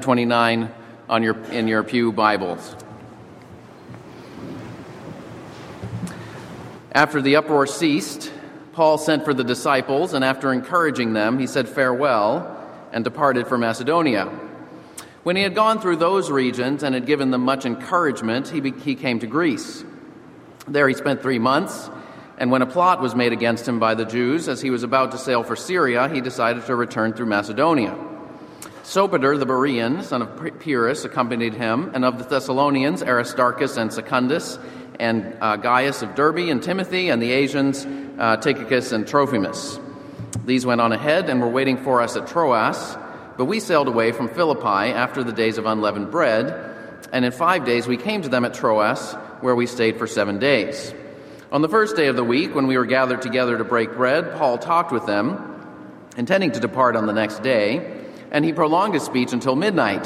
29 0.00 0.70
on 1.10 1.22
your, 1.22 1.38
in 1.50 1.68
your 1.68 1.82
Pew 1.82 2.12
Bibles. 2.12 2.74
After 6.92 7.20
the 7.20 7.36
uproar 7.36 7.66
ceased, 7.66 8.32
Paul 8.72 8.96
sent 8.96 9.26
for 9.26 9.34
the 9.34 9.44
disciples, 9.44 10.14
and 10.14 10.24
after 10.24 10.50
encouraging 10.50 11.12
them, 11.12 11.38
he 11.38 11.46
said 11.46 11.68
farewell 11.68 12.58
and 12.90 13.04
departed 13.04 13.46
for 13.46 13.58
Macedonia. 13.58 14.24
When 15.24 15.36
he 15.36 15.42
had 15.42 15.54
gone 15.54 15.78
through 15.78 15.96
those 15.96 16.30
regions 16.30 16.82
and 16.82 16.94
had 16.94 17.04
given 17.04 17.30
them 17.30 17.42
much 17.42 17.66
encouragement, 17.66 18.48
he, 18.48 18.60
be, 18.60 18.70
he 18.70 18.94
came 18.94 19.18
to 19.18 19.26
Greece. 19.26 19.84
There 20.66 20.88
he 20.88 20.94
spent 20.94 21.20
three 21.20 21.38
months, 21.38 21.90
and 22.38 22.50
when 22.50 22.62
a 22.62 22.66
plot 22.66 23.02
was 23.02 23.14
made 23.14 23.34
against 23.34 23.68
him 23.68 23.78
by 23.78 23.94
the 23.94 24.06
Jews 24.06 24.48
as 24.48 24.62
he 24.62 24.70
was 24.70 24.84
about 24.84 25.10
to 25.10 25.18
sail 25.18 25.42
for 25.42 25.54
Syria, 25.54 26.08
he 26.08 26.22
decided 26.22 26.64
to 26.64 26.76
return 26.76 27.12
through 27.12 27.26
Macedonia. 27.26 28.08
Sopater 28.82 29.38
the 29.38 29.46
Berean, 29.46 30.02
son 30.02 30.22
of 30.22 30.58
Pyrrhus, 30.58 31.04
accompanied 31.04 31.54
him, 31.54 31.92
and 31.94 32.04
of 32.04 32.18
the 32.18 32.24
Thessalonians, 32.24 33.00
Aristarchus 33.00 33.76
and 33.76 33.92
Secundus, 33.92 34.58
and 34.98 35.36
uh, 35.40 35.56
Gaius 35.56 36.02
of 36.02 36.16
Derbe, 36.16 36.50
and 36.50 36.60
Timothy, 36.60 37.08
and 37.08 37.22
the 37.22 37.30
Asians, 37.30 37.86
uh, 38.18 38.38
Tychicus 38.38 38.90
and 38.90 39.06
Trophimus. 39.06 39.78
These 40.46 40.66
went 40.66 40.80
on 40.80 40.90
ahead 40.90 41.30
and 41.30 41.40
were 41.40 41.48
waiting 41.48 41.76
for 41.76 42.00
us 42.00 42.16
at 42.16 42.26
Troas, 42.26 42.96
but 43.36 43.44
we 43.44 43.60
sailed 43.60 43.86
away 43.86 44.10
from 44.10 44.28
Philippi 44.28 44.92
after 44.92 45.22
the 45.22 45.32
days 45.32 45.58
of 45.58 45.66
unleavened 45.66 46.10
bread, 46.10 46.52
and 47.12 47.24
in 47.24 47.30
five 47.30 47.64
days 47.64 47.86
we 47.86 47.96
came 47.96 48.22
to 48.22 48.28
them 48.28 48.44
at 48.44 48.52
Troas, 48.52 49.12
where 49.42 49.54
we 49.54 49.66
stayed 49.66 49.96
for 49.96 50.08
seven 50.08 50.40
days. 50.40 50.92
On 51.52 51.62
the 51.62 51.68
first 51.68 51.94
day 51.94 52.08
of 52.08 52.16
the 52.16 52.24
week, 52.24 52.52
when 52.52 52.66
we 52.66 52.76
were 52.76 52.86
gathered 52.86 53.22
together 53.22 53.56
to 53.58 53.64
break 53.64 53.94
bread, 53.94 54.32
Paul 54.32 54.58
talked 54.58 54.90
with 54.90 55.06
them, 55.06 56.08
intending 56.16 56.50
to 56.52 56.60
depart 56.60 56.96
on 56.96 57.06
the 57.06 57.12
next 57.12 57.44
day 57.44 58.01
and 58.32 58.46
he 58.46 58.52
prolonged 58.52 58.94
his 58.94 59.02
speech 59.04 59.32
until 59.32 59.54
midnight. 59.54 60.02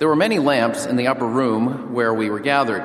There 0.00 0.08
were 0.08 0.16
many 0.16 0.40
lamps 0.40 0.84
in 0.86 0.96
the 0.96 1.06
upper 1.06 1.26
room 1.26 1.94
where 1.94 2.12
we 2.12 2.28
were 2.28 2.40
gathered. 2.40 2.84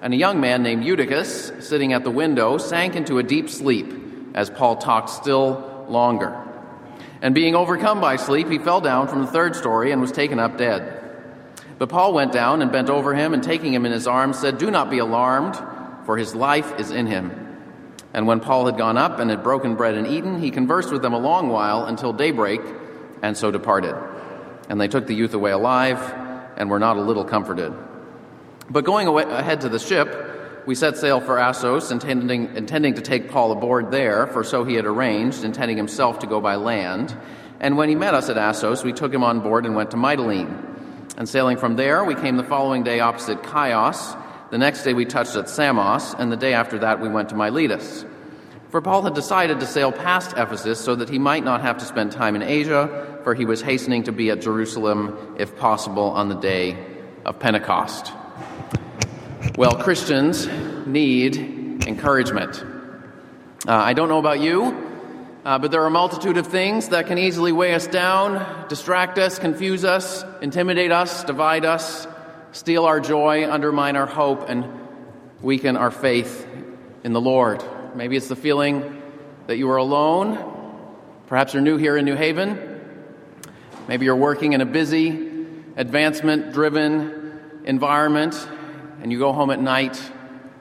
And 0.00 0.14
a 0.14 0.16
young 0.16 0.40
man 0.40 0.62
named 0.62 0.84
Eutychus, 0.84 1.52
sitting 1.60 1.92
at 1.92 2.04
the 2.04 2.10
window, 2.10 2.58
sank 2.58 2.94
into 2.94 3.18
a 3.18 3.24
deep 3.24 3.50
sleep 3.50 3.92
as 4.34 4.48
Paul 4.50 4.76
talked 4.76 5.10
still 5.10 5.84
longer. 5.88 6.42
And 7.20 7.34
being 7.34 7.56
overcome 7.56 8.00
by 8.00 8.16
sleep, 8.16 8.48
he 8.48 8.58
fell 8.58 8.80
down 8.80 9.08
from 9.08 9.22
the 9.22 9.26
third 9.26 9.56
story 9.56 9.90
and 9.90 10.00
was 10.00 10.12
taken 10.12 10.38
up 10.38 10.58
dead. 10.58 10.92
But 11.78 11.88
Paul 11.88 12.14
went 12.14 12.32
down 12.32 12.62
and 12.62 12.70
bent 12.70 12.88
over 12.88 13.14
him, 13.14 13.34
and 13.34 13.42
taking 13.42 13.74
him 13.74 13.84
in 13.84 13.92
his 13.92 14.06
arms, 14.06 14.38
said, 14.38 14.58
Do 14.58 14.70
not 14.70 14.90
be 14.90 14.98
alarmed, 14.98 15.56
for 16.06 16.16
his 16.16 16.34
life 16.34 16.78
is 16.78 16.90
in 16.90 17.06
him. 17.06 17.32
And 18.14 18.26
when 18.26 18.40
Paul 18.40 18.66
had 18.66 18.78
gone 18.78 18.96
up 18.96 19.18
and 19.18 19.28
had 19.28 19.42
broken 19.42 19.74
bread 19.74 19.94
and 19.94 20.06
eaten, 20.06 20.40
he 20.40 20.50
conversed 20.50 20.92
with 20.92 21.02
them 21.02 21.12
a 21.12 21.18
long 21.18 21.48
while 21.48 21.84
until 21.84 22.12
daybreak 22.12 22.60
and 23.22 23.36
so 23.36 23.50
departed. 23.50 23.94
And 24.68 24.80
they 24.80 24.88
took 24.88 25.06
the 25.06 25.14
youth 25.14 25.34
away 25.34 25.50
alive 25.52 25.98
and 26.56 26.70
were 26.70 26.78
not 26.78 26.96
a 26.96 27.02
little 27.02 27.24
comforted. 27.24 27.72
But 28.68 28.84
going 28.84 29.06
away, 29.06 29.24
ahead 29.24 29.60
to 29.62 29.68
the 29.68 29.78
ship, 29.78 30.64
we 30.66 30.74
set 30.74 30.96
sail 30.96 31.20
for 31.20 31.38
Assos, 31.38 31.92
intending, 31.92 32.56
intending 32.56 32.94
to 32.94 33.00
take 33.00 33.30
Paul 33.30 33.52
aboard 33.52 33.92
there, 33.92 34.26
for 34.26 34.42
so 34.42 34.64
he 34.64 34.74
had 34.74 34.84
arranged, 34.84 35.44
intending 35.44 35.76
himself 35.76 36.18
to 36.20 36.26
go 36.26 36.40
by 36.40 36.56
land. 36.56 37.16
And 37.60 37.76
when 37.76 37.88
he 37.88 37.94
met 37.94 38.14
us 38.14 38.28
at 38.28 38.36
Assos, 38.36 38.82
we 38.82 38.92
took 38.92 39.14
him 39.14 39.22
on 39.22 39.40
board 39.40 39.64
and 39.64 39.76
went 39.76 39.92
to 39.92 39.96
Mytilene. 39.96 40.74
And 41.16 41.28
sailing 41.28 41.56
from 41.56 41.76
there, 41.76 42.04
we 42.04 42.16
came 42.16 42.36
the 42.36 42.44
following 42.44 42.82
day 42.82 42.98
opposite 42.98 43.44
Chios. 43.44 44.16
The 44.50 44.58
next 44.58 44.82
day 44.82 44.92
we 44.92 45.04
touched 45.04 45.36
at 45.36 45.48
Samos, 45.48 46.14
and 46.14 46.32
the 46.32 46.36
day 46.36 46.52
after 46.52 46.80
that 46.80 47.00
we 47.00 47.08
went 47.08 47.28
to 47.28 47.36
Miletus. 47.36 48.04
For 48.70 48.80
Paul 48.80 49.02
had 49.02 49.14
decided 49.14 49.60
to 49.60 49.66
sail 49.66 49.92
past 49.92 50.32
Ephesus 50.36 50.80
so 50.80 50.96
that 50.96 51.08
he 51.08 51.18
might 51.18 51.44
not 51.44 51.60
have 51.60 51.78
to 51.78 51.84
spend 51.84 52.12
time 52.12 52.34
in 52.34 52.42
Asia, 52.42 53.20
for 53.22 53.34
he 53.34 53.44
was 53.44 53.62
hastening 53.62 54.04
to 54.04 54.12
be 54.12 54.30
at 54.30 54.40
Jerusalem, 54.40 55.36
if 55.38 55.56
possible, 55.56 56.10
on 56.10 56.28
the 56.28 56.34
day 56.34 56.76
of 57.24 57.38
Pentecost. 57.38 58.12
Well, 59.56 59.76
Christians 59.76 60.48
need 60.86 61.86
encouragement. 61.86 62.62
Uh, 63.66 63.72
I 63.72 63.94
don't 63.94 64.08
know 64.08 64.18
about 64.18 64.40
you, 64.40 64.64
uh, 65.44 65.58
but 65.58 65.70
there 65.70 65.82
are 65.82 65.86
a 65.86 65.90
multitude 65.90 66.36
of 66.36 66.48
things 66.48 66.88
that 66.88 67.06
can 67.06 67.18
easily 67.18 67.52
weigh 67.52 67.74
us 67.74 67.86
down, 67.86 68.68
distract 68.68 69.16
us, 69.18 69.38
confuse 69.38 69.84
us, 69.84 70.24
intimidate 70.42 70.90
us, 70.90 71.22
divide 71.22 71.64
us, 71.64 72.06
steal 72.50 72.84
our 72.84 72.98
joy, 72.98 73.48
undermine 73.50 73.94
our 73.96 74.06
hope, 74.06 74.48
and 74.48 74.66
weaken 75.40 75.76
our 75.76 75.92
faith 75.92 76.46
in 77.04 77.12
the 77.12 77.20
Lord. 77.20 77.64
Maybe 77.96 78.14
it's 78.14 78.28
the 78.28 78.36
feeling 78.36 79.02
that 79.46 79.56
you 79.56 79.70
are 79.70 79.78
alone. 79.78 80.36
Perhaps 81.28 81.54
you're 81.54 81.62
new 81.62 81.78
here 81.78 81.96
in 81.96 82.04
New 82.04 82.14
Haven. 82.14 82.82
Maybe 83.88 84.04
you're 84.04 84.14
working 84.14 84.52
in 84.52 84.60
a 84.60 84.66
busy, 84.66 85.46
advancement 85.76 86.52
driven 86.52 87.40
environment, 87.64 88.34
and 89.00 89.10
you 89.10 89.18
go 89.18 89.32
home 89.32 89.50
at 89.50 89.62
night 89.62 89.98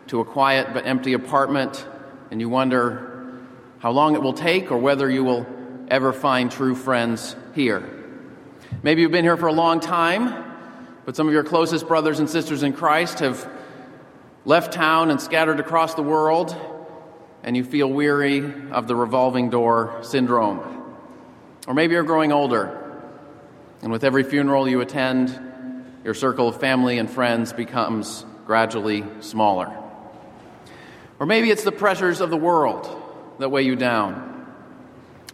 to 0.07 0.21
a 0.21 0.25
quiet 0.25 0.73
but 0.73 0.87
empty 0.87 1.11
apartment, 1.11 1.85
and 2.31 2.39
you 2.39 2.47
wonder 2.47 3.41
how 3.79 3.91
long 3.91 4.15
it 4.15 4.21
will 4.21 4.31
take 4.31 4.71
or 4.71 4.77
whether 4.77 5.09
you 5.09 5.25
will 5.25 5.45
ever 5.89 6.13
find 6.13 6.49
true 6.49 6.73
friends 6.73 7.35
here. 7.53 7.83
Maybe 8.81 9.01
you've 9.01 9.11
been 9.11 9.25
here 9.25 9.35
for 9.35 9.47
a 9.47 9.53
long 9.53 9.81
time, 9.81 10.33
but 11.03 11.17
some 11.17 11.27
of 11.27 11.33
your 11.33 11.43
closest 11.43 11.85
brothers 11.85 12.19
and 12.19 12.29
sisters 12.29 12.63
in 12.63 12.71
Christ 12.71 13.19
have 13.19 13.45
left 14.45 14.71
town 14.71 15.11
and 15.11 15.19
scattered 15.19 15.59
across 15.59 15.95
the 15.95 16.03
world 16.03 16.55
and 17.45 17.55
you 17.55 17.63
feel 17.63 17.87
weary 17.87 18.43
of 18.71 18.87
the 18.87 18.95
revolving 18.95 19.51
door 19.51 19.99
syndrome. 20.01 20.59
Or 21.67 21.75
maybe 21.75 21.93
you're 21.93 22.03
growing 22.03 22.31
older, 22.31 22.81
and 23.83 23.91
with 23.91 24.03
every 24.03 24.23
funeral 24.23 24.67
you 24.67 24.81
attend, 24.81 25.39
your 26.03 26.15
circle 26.15 26.47
of 26.47 26.59
family 26.59 26.97
and 26.97 27.09
friends 27.09 27.53
becomes 27.53 28.25
gradually 28.47 29.03
smaller. 29.19 29.71
Or 31.19 31.27
maybe 31.27 31.51
it's 31.51 31.63
the 31.63 31.71
pressures 31.71 32.19
of 32.19 32.31
the 32.31 32.37
world 32.37 32.89
that 33.37 33.49
weigh 33.49 33.61
you 33.61 33.75
down. 33.75 34.47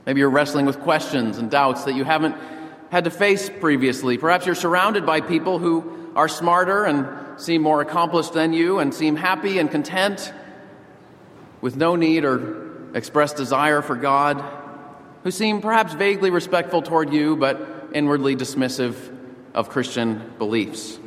Maybe 0.06 0.20
you're 0.20 0.30
wrestling 0.30 0.66
with 0.66 0.82
questions 0.82 1.38
and 1.38 1.50
doubts 1.50 1.86
that 1.86 1.96
you 1.96 2.04
haven't 2.04 2.36
had 2.92 3.06
to 3.06 3.10
face 3.10 3.50
previously. 3.62 4.18
Perhaps 4.18 4.46
you're 4.46 4.56
surrounded 4.56 5.06
by 5.06 5.22
people 5.22 5.60
who 5.60 6.12
are 6.18 6.28
smarter 6.28 6.84
and 6.84 7.40
seem 7.40 7.62
more 7.62 7.80
accomplished 7.80 8.34
than 8.34 8.52
you 8.52 8.80
and 8.80 8.94
seem 8.94 9.16
happy 9.16 9.60
and 9.60 9.72
content 9.72 10.34
with 11.62 11.76
no 11.76 11.96
need 11.96 12.26
or 12.26 12.96
expressed 12.96 13.38
desire 13.38 13.82
for 13.82 13.96
God, 13.96 14.44
who 15.24 15.32
seem 15.32 15.62
perhaps 15.62 15.94
vaguely 15.94 16.32
respectful 16.32 16.82
toward 16.82 17.14
you, 17.14 17.36
but 17.36 17.90
inwardly 17.94 18.36
dismissive 18.36 18.96
of 19.54 19.70
Christian 19.70 20.34
beliefs. 20.38 21.00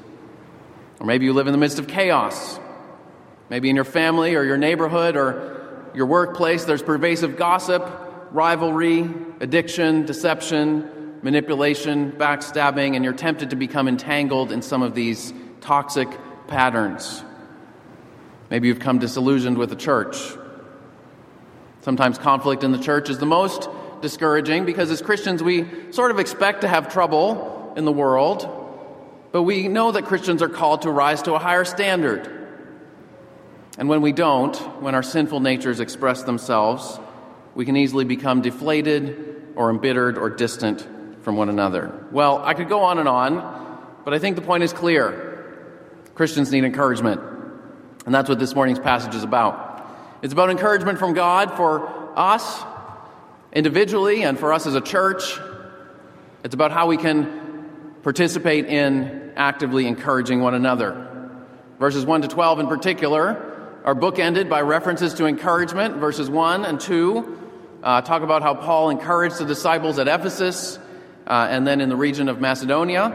Or 1.01 1.07
maybe 1.07 1.25
you 1.25 1.33
live 1.33 1.47
in 1.47 1.53
the 1.53 1.59
midst 1.59 1.79
of 1.79 1.89
chaos. 1.89 2.59
Maybe 3.51 3.69
in 3.69 3.77
your 3.77 3.85
family 3.85 4.37
or 4.37 4.45
your 4.45 4.57
neighborhood 4.57 5.17
or 5.17 5.91
your 5.95 6.07
workplace, 6.07 6.65
there's 6.65 6.83
pervasive 6.83 7.37
gossip, 7.37 7.87
rivalry, 8.31 9.09
addiction, 9.41 10.07
deception, 10.07 11.21
manipulation, 11.23 12.13
backstabbing, 12.13 12.97
and 12.97 13.05
you're 13.05 13.15
tempted 13.15 13.51
to 13.51 13.57
become 13.57 13.89
entangled 13.89 14.53
in 14.53 14.63
some 14.63 14.83
of 14.83 14.95
these 14.95 15.33
toxic 15.61 16.09
patterns. 16.47 17.23
Maybe 18.51 18.69
you've 18.69 18.81
come 18.81 18.99
disillusioned 18.99 19.59
with 19.59 19.71
the 19.71 19.77
church 19.77 20.17
Sometimes 21.85 22.17
conflict 22.17 22.65
in 22.65 22.73
the 22.73 22.79
church 22.79 23.11
is 23.11 23.19
the 23.19 23.27
most 23.27 23.69
discouraging 24.01 24.65
because 24.65 24.91
as 24.91 25.03
Christians 25.03 25.43
we 25.43 25.67
sort 25.93 26.11
of 26.11 26.19
expect 26.19 26.63
to 26.63 26.69
have 26.69 26.91
trouble 26.91 27.75
in 27.77 27.85
the 27.85 27.93
world, 27.93 28.49
but 29.33 29.43
we 29.43 29.69
know 29.69 29.93
that 29.93 30.07
Christians 30.07 30.41
are 30.41 30.49
called 30.49 30.83
to 30.83 30.91
rise 30.91 31.21
to 31.23 31.35
a 31.35 31.39
higher 31.39 31.67
standard. 31.67 32.31
And 33.77 33.91
when 33.91 34.01
we 34.01 34.13
don't, 34.13 34.57
when 34.81 34.95
our 34.95 35.03
sinful 35.03 35.41
natures 35.41 35.79
express 35.79 36.23
themselves, 36.23 36.99
we 37.55 37.67
can 37.67 37.77
easily 37.77 38.07
become 38.07 38.41
deflated 38.41 39.53
or 39.55 39.69
embittered 39.69 40.17
or 40.17 40.31
distant 40.31 40.89
from 41.21 41.37
one 41.37 41.51
another. 41.51 42.07
Well, 42.13 42.39
I 42.43 42.55
could 42.55 42.71
go 42.71 42.81
on 42.81 42.99
and 42.99 43.09
on, 43.09 43.99
but 44.07 44.15
I 44.15 44.19
think 44.19 44.37
the 44.37 44.43
point 44.43 44.63
is 44.63 44.73
clear. 44.73 45.55
Christians 46.15 46.51
need 46.51 46.65
encouragement. 46.65 47.21
And 48.07 48.15
that's 48.15 48.31
what 48.31 48.39
this 48.39 48.55
morning's 48.55 48.79
passage 48.79 49.15
is 49.15 49.23
about. 49.23 49.74
It's 50.25 50.33
about 50.33 50.49
encouragement 50.49 50.99
from 50.99 51.13
God 51.13 51.55
for 51.55 52.19
us 52.19 52.65
individually 53.53 54.23
and 54.23 54.39
for 54.39 54.55
us 54.55 54.67
as 54.67 54.75
a 54.75 54.81
church. 54.81 55.39
It's 56.43 56.55
about 56.55 56.73
how 56.73 56.87
we 56.87 56.97
can 56.97 57.95
participate 58.03 58.65
in 58.65 59.35
actively 59.37 59.87
encouraging 59.87 60.41
one 60.41 60.55
another. 60.55 61.29
Verses 61.79 62.07
1 62.07 62.23
to 62.23 62.29
12 62.29 62.61
in 62.61 62.69
particular 62.69 63.83
are 63.85 63.95
bookended 63.95 64.49
by 64.49 64.63
references 64.63 65.13
to 65.13 65.27
encouragement. 65.27 65.97
Verses 65.97 66.31
1 66.31 66.65
and 66.65 66.81
2 66.81 67.39
uh, 67.83 68.01
talk 68.01 68.23
about 68.23 68.41
how 68.41 68.55
Paul 68.55 68.89
encouraged 68.89 69.37
the 69.37 69.45
disciples 69.45 69.99
at 69.99 70.09
Ephesus 70.09 70.79
uh, 71.27 71.49
and 71.51 71.67
then 71.67 71.83
in 71.83 71.91
the 71.91 71.97
region 71.97 72.31
of 72.31 72.41
Macedonia. 72.41 73.11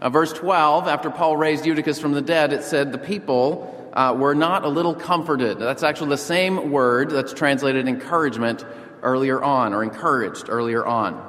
Uh, 0.00 0.10
verse 0.10 0.32
12, 0.32 0.88
after 0.88 1.08
Paul 1.08 1.36
raised 1.36 1.64
Eutychus 1.64 2.00
from 2.00 2.10
the 2.10 2.20
dead, 2.20 2.52
it 2.52 2.64
said, 2.64 2.90
The 2.90 2.98
people 2.98 3.78
uh, 3.92 4.14
were 4.18 4.34
not 4.34 4.64
a 4.64 4.68
little 4.68 4.94
comforted. 4.94 5.58
That's 5.58 5.82
actually 5.82 6.10
the 6.10 6.18
same 6.18 6.70
word 6.70 7.10
that's 7.10 7.32
translated 7.32 7.88
encouragement 7.88 8.64
earlier 9.02 9.42
on, 9.42 9.74
or 9.74 9.82
encouraged 9.82 10.46
earlier 10.48 10.86
on. 10.86 11.28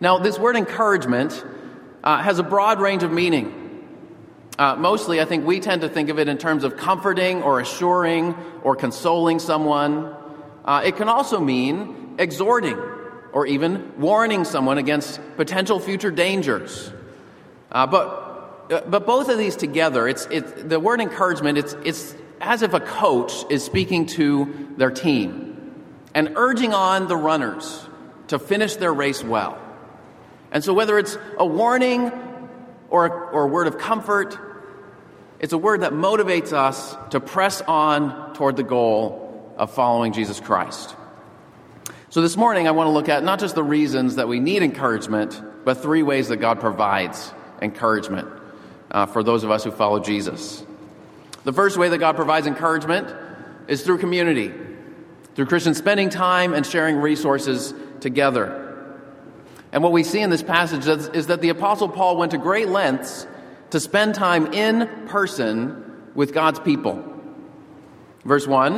Now, 0.00 0.18
this 0.18 0.38
word 0.38 0.56
encouragement 0.56 1.44
uh, 2.02 2.22
has 2.22 2.38
a 2.38 2.42
broad 2.42 2.80
range 2.80 3.02
of 3.02 3.12
meaning. 3.12 3.56
Uh, 4.58 4.76
mostly, 4.76 5.20
I 5.20 5.24
think 5.24 5.46
we 5.46 5.60
tend 5.60 5.82
to 5.82 5.88
think 5.88 6.10
of 6.10 6.18
it 6.18 6.28
in 6.28 6.38
terms 6.38 6.64
of 6.64 6.76
comforting 6.76 7.42
or 7.42 7.60
assuring 7.60 8.34
or 8.62 8.76
consoling 8.76 9.38
someone. 9.38 10.14
Uh, 10.64 10.82
it 10.84 10.96
can 10.96 11.08
also 11.08 11.40
mean 11.40 12.14
exhorting 12.18 12.78
or 13.32 13.46
even 13.46 13.98
warning 13.98 14.44
someone 14.44 14.78
against 14.78 15.20
potential 15.36 15.80
future 15.80 16.10
dangers. 16.10 16.92
Uh, 17.72 17.86
but, 17.86 18.29
Uh, 18.70 18.80
but 18.82 19.04
both 19.04 19.28
of 19.28 19.36
these 19.36 19.56
together, 19.56 20.06
it's, 20.06 20.26
it's, 20.30 20.52
the 20.62 20.78
word 20.78 21.00
encouragement, 21.00 21.58
it's, 21.58 21.74
it's 21.84 22.14
as 22.40 22.62
if 22.62 22.72
a 22.72 22.80
coach 22.80 23.32
is 23.50 23.64
speaking 23.64 24.06
to 24.06 24.72
their 24.76 24.90
team 24.90 25.84
and 26.14 26.32
urging 26.36 26.72
on 26.72 27.08
the 27.08 27.16
runners 27.16 27.84
to 28.28 28.38
finish 28.38 28.76
their 28.76 28.92
race 28.92 29.24
well. 29.24 29.58
And 30.52 30.62
so, 30.62 30.72
whether 30.72 30.98
it's 30.98 31.18
a 31.36 31.46
warning 31.46 32.12
or, 32.90 33.30
or 33.30 33.44
a 33.44 33.46
word 33.48 33.66
of 33.66 33.78
comfort, 33.78 34.38
it's 35.40 35.52
a 35.52 35.58
word 35.58 35.80
that 35.80 35.92
motivates 35.92 36.52
us 36.52 36.96
to 37.10 37.20
press 37.20 37.60
on 37.62 38.34
toward 38.34 38.56
the 38.56 38.62
goal 38.62 39.52
of 39.56 39.72
following 39.72 40.12
Jesus 40.12 40.38
Christ. 40.38 40.94
So, 42.08 42.20
this 42.20 42.36
morning, 42.36 42.68
I 42.68 42.72
want 42.72 42.86
to 42.86 42.92
look 42.92 43.08
at 43.08 43.24
not 43.24 43.40
just 43.40 43.54
the 43.54 43.64
reasons 43.64 44.16
that 44.16 44.28
we 44.28 44.38
need 44.38 44.62
encouragement, 44.62 45.40
but 45.64 45.82
three 45.82 46.02
ways 46.02 46.28
that 46.28 46.38
God 46.38 46.60
provides 46.60 47.32
encouragement 47.60 48.39
uh, 48.90 49.06
for 49.06 49.22
those 49.22 49.44
of 49.44 49.50
us 49.50 49.64
who 49.64 49.70
follow 49.70 50.00
Jesus. 50.00 50.64
The 51.44 51.52
first 51.52 51.78
way 51.78 51.88
that 51.88 51.98
God 51.98 52.16
provides 52.16 52.46
encouragement 52.46 53.14
is 53.68 53.82
through 53.82 53.98
community, 53.98 54.52
through 55.34 55.46
Christians 55.46 55.78
spending 55.78 56.10
time 56.10 56.52
and 56.52 56.66
sharing 56.66 56.96
resources 56.96 57.72
together. 58.00 58.66
And 59.72 59.82
what 59.82 59.92
we 59.92 60.02
see 60.02 60.20
in 60.20 60.30
this 60.30 60.42
passage 60.42 60.86
is, 60.86 61.08
is 61.08 61.28
that 61.28 61.40
the 61.40 61.50
Apostle 61.50 61.88
Paul 61.88 62.16
went 62.16 62.32
to 62.32 62.38
great 62.38 62.68
lengths 62.68 63.26
to 63.70 63.80
spend 63.80 64.14
time 64.14 64.52
in 64.52 65.06
person 65.06 66.10
with 66.14 66.34
God's 66.34 66.58
people. 66.58 67.04
Verse 68.24 68.46
1, 68.46 68.74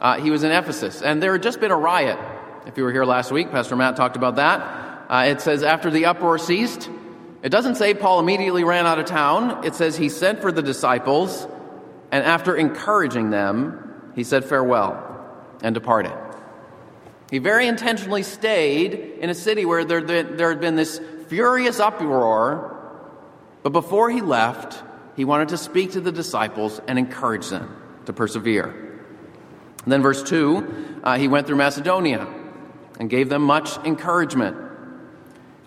uh, 0.00 0.20
he 0.20 0.30
was 0.30 0.42
in 0.42 0.50
Ephesus, 0.50 1.02
and 1.02 1.22
there 1.22 1.32
had 1.32 1.42
just 1.42 1.60
been 1.60 1.70
a 1.70 1.76
riot. 1.76 2.18
If 2.66 2.78
you 2.78 2.84
were 2.84 2.92
here 2.92 3.04
last 3.04 3.30
week, 3.30 3.50
Pastor 3.50 3.76
Matt 3.76 3.96
talked 3.96 4.16
about 4.16 4.36
that. 4.36 4.60
Uh, 5.08 5.26
it 5.28 5.42
says, 5.42 5.62
after 5.62 5.90
the 5.90 6.06
uproar 6.06 6.38
ceased, 6.38 6.88
it 7.44 7.50
doesn't 7.50 7.74
say 7.74 7.92
Paul 7.92 8.20
immediately 8.20 8.64
ran 8.64 8.86
out 8.86 8.98
of 8.98 9.04
town. 9.04 9.66
It 9.66 9.74
says 9.74 9.98
he 9.98 10.08
sent 10.08 10.40
for 10.40 10.50
the 10.50 10.62
disciples, 10.62 11.46
and 12.10 12.24
after 12.24 12.56
encouraging 12.56 13.28
them, 13.28 14.12
he 14.14 14.24
said 14.24 14.46
farewell 14.46 14.98
and 15.62 15.74
departed. 15.74 16.12
He 17.30 17.38
very 17.38 17.66
intentionally 17.68 18.22
stayed 18.22 18.94
in 18.94 19.28
a 19.28 19.34
city 19.34 19.66
where 19.66 19.84
there, 19.84 20.00
there, 20.00 20.22
there 20.22 20.48
had 20.48 20.60
been 20.62 20.74
this 20.74 20.98
furious 21.28 21.80
uproar, 21.80 22.70
but 23.62 23.70
before 23.70 24.08
he 24.08 24.22
left, 24.22 24.82
he 25.14 25.26
wanted 25.26 25.48
to 25.48 25.58
speak 25.58 25.92
to 25.92 26.00
the 26.00 26.12
disciples 26.12 26.80
and 26.88 26.98
encourage 26.98 27.50
them 27.50 27.76
to 28.06 28.14
persevere. 28.14 28.68
And 29.84 29.92
then, 29.92 30.00
verse 30.00 30.22
2, 30.22 31.00
uh, 31.04 31.18
he 31.18 31.28
went 31.28 31.46
through 31.46 31.56
Macedonia 31.56 32.26
and 32.98 33.10
gave 33.10 33.28
them 33.28 33.42
much 33.42 33.76
encouragement. 33.84 34.56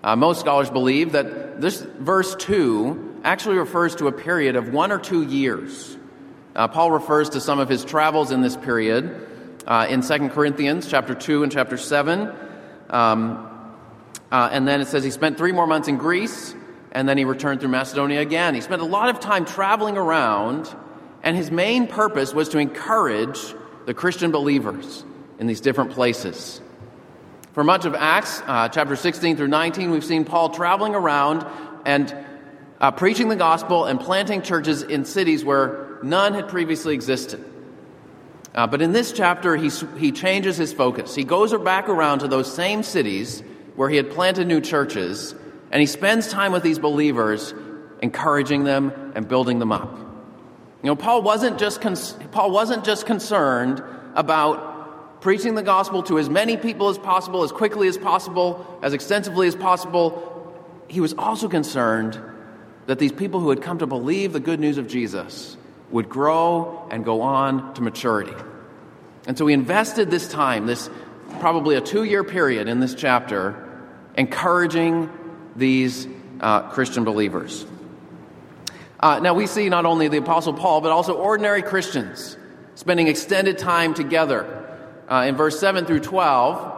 Uh, 0.03 0.15
most 0.15 0.39
scholars 0.39 0.69
believe 0.69 1.13
that 1.13 1.59
this 1.59 1.81
verse 1.81 2.35
2 2.35 3.21
actually 3.23 3.57
refers 3.57 3.95
to 3.95 4.07
a 4.07 4.11
period 4.11 4.55
of 4.55 4.69
one 4.69 4.91
or 4.91 4.99
two 4.99 5.23
years. 5.23 5.97
Uh, 6.55 6.67
Paul 6.67 6.91
refers 6.91 7.29
to 7.31 7.41
some 7.41 7.59
of 7.59 7.69
his 7.69 7.83
travels 7.83 8.31
in 8.31 8.41
this 8.41 8.55
period 8.55 9.27
uh, 9.65 9.88
in 9.89 10.01
2 10.01 10.29
Corinthians 10.29 10.88
chapter 10.88 11.13
2 11.13 11.44
and 11.44 11.51
chapter 11.51 11.77
7. 11.77 12.31
Um, 12.89 13.49
uh, 14.31 14.49
and 14.51 14.67
then 14.67 14.81
it 14.81 14.88
says 14.88 15.03
he 15.03 15.11
spent 15.11 15.38
three 15.38 15.51
more 15.51 15.67
months 15.67 15.88
in 15.88 15.97
Greece, 15.97 16.55
and 16.91 17.07
then 17.07 17.17
he 17.17 17.25
returned 17.25 17.59
through 17.59 17.69
Macedonia 17.69 18.21
again. 18.21 18.55
He 18.55 18.61
spent 18.61 18.81
a 18.81 18.85
lot 18.85 19.09
of 19.09 19.19
time 19.19 19.45
traveling 19.45 19.97
around, 19.97 20.73
and 21.23 21.35
his 21.35 21.51
main 21.51 21.88
purpose 21.88 22.33
was 22.33 22.49
to 22.49 22.59
encourage 22.59 23.39
the 23.85 23.94
Christian 23.94 24.31
believers 24.31 25.03
in 25.39 25.47
these 25.47 25.61
different 25.61 25.91
places. 25.91 26.61
For 27.57 27.63
much 27.63 27.86
of 27.86 27.95
Acts, 27.95 28.44
uh, 28.45 28.69
chapter 28.69 28.95
16 28.95 29.36
through 29.36 29.48
19, 29.48 29.89
we've 29.89 30.06
seen 30.06 30.25
Paul 30.25 30.51
traveling 30.51 30.94
around 30.94 31.44
and 31.88 32.15
uh, 32.80 32.92
preaching 32.92 33.30
the 33.30 33.36
gospel 33.36 33.86
and 33.86 34.00
planting 34.00 34.44
churches 34.44 34.83
in 34.83 35.06
cities 35.06 35.44
where 35.44 35.98
none 36.04 36.36
had 36.36 36.50
previously 36.50 36.94
existed. 36.94 37.44
Uh, 38.54 38.68
but 38.68 38.83
in 38.83 38.92
this 38.92 39.12
chapter, 39.12 39.56
he, 39.56 39.71
he 39.98 40.12
changes 40.12 40.56
his 40.56 40.71
focus. 40.71 41.15
He 41.15 41.24
goes 41.24 41.51
back 41.51 41.89
around 41.89 42.19
to 42.19 42.27
those 42.27 42.54
same 42.54 42.83
cities 42.83 43.42
where 43.75 43.89
he 43.89 43.98
had 43.98 44.12
planted 44.12 44.45
new 44.45 44.62
churches, 44.62 45.33
and 45.71 45.81
he 45.81 45.88
spends 45.88 46.27
time 46.27 46.51
with 46.51 46.62
these 46.62 46.77
believers, 46.77 47.56
encouraging 48.04 48.65
them 48.65 49.13
and 49.15 49.27
building 49.27 49.57
them 49.57 49.71
up. 49.71 49.98
You 49.98 50.89
know, 50.92 50.95
Paul 50.95 51.24
wasn't 51.24 51.57
just, 51.57 51.81
Paul 52.30 52.51
wasn't 52.51 52.86
just 52.86 53.07
concerned 53.07 53.81
about 54.13 54.76
preaching 55.21 55.55
the 55.55 55.63
gospel 55.63 56.03
to 56.03 56.19
as 56.19 56.29
many 56.29 56.57
people 56.57 56.89
as 56.89 56.97
possible, 56.97 57.43
as 57.43 57.51
quickly 57.51 57.87
as 57.87 57.97
possible, 57.97 58.79
as 58.81 58.93
extensively 58.93 59.47
as 59.47 59.55
possible. 59.55 60.53
He 60.87 60.99
was 60.99 61.13
also 61.13 61.49
concerned 61.49 62.19
that 62.85 62.99
these 62.99 63.11
people 63.11 63.39
who 63.39 63.49
had 63.49 63.61
come 63.61 63.79
to 63.79 63.87
believe 63.87 64.33
the 64.33 64.39
good 64.39 64.59
news 64.59 64.77
of 64.77 64.87
Jesus 64.87 65.57
would 65.91 66.09
grow 66.09 66.87
and 66.91 67.03
go 67.03 67.21
on 67.21 67.73
to 67.75 67.81
maturity. 67.81 68.33
And 69.27 69.37
so 69.37 69.45
we 69.45 69.53
invested 69.53 70.09
this 70.09 70.27
time, 70.29 70.65
this 70.65 70.89
probably 71.39 71.75
a 71.75 71.81
two 71.81 72.03
year 72.03 72.23
period 72.23 72.67
in 72.67 72.79
this 72.79 72.95
chapter, 72.95 73.63
encouraging 74.15 75.09
these 75.55 76.07
uh, 76.39 76.69
Christian 76.69 77.03
believers. 77.03 77.65
Uh, 78.99 79.19
now, 79.19 79.33
we 79.33 79.45
see 79.45 79.69
not 79.69 79.85
only 79.85 80.07
the 80.07 80.17
Apostle 80.17 80.53
Paul, 80.53 80.81
but 80.81 80.91
also 80.91 81.13
ordinary 81.13 81.61
Christians 81.61 82.35
spending 82.75 83.07
extended 83.07 83.57
time 83.57 83.93
together. 83.93 84.66
Uh, 85.09 85.24
in 85.27 85.36
verse 85.36 85.57
7 85.59 85.86
through 85.86 86.01
12, 86.01 86.74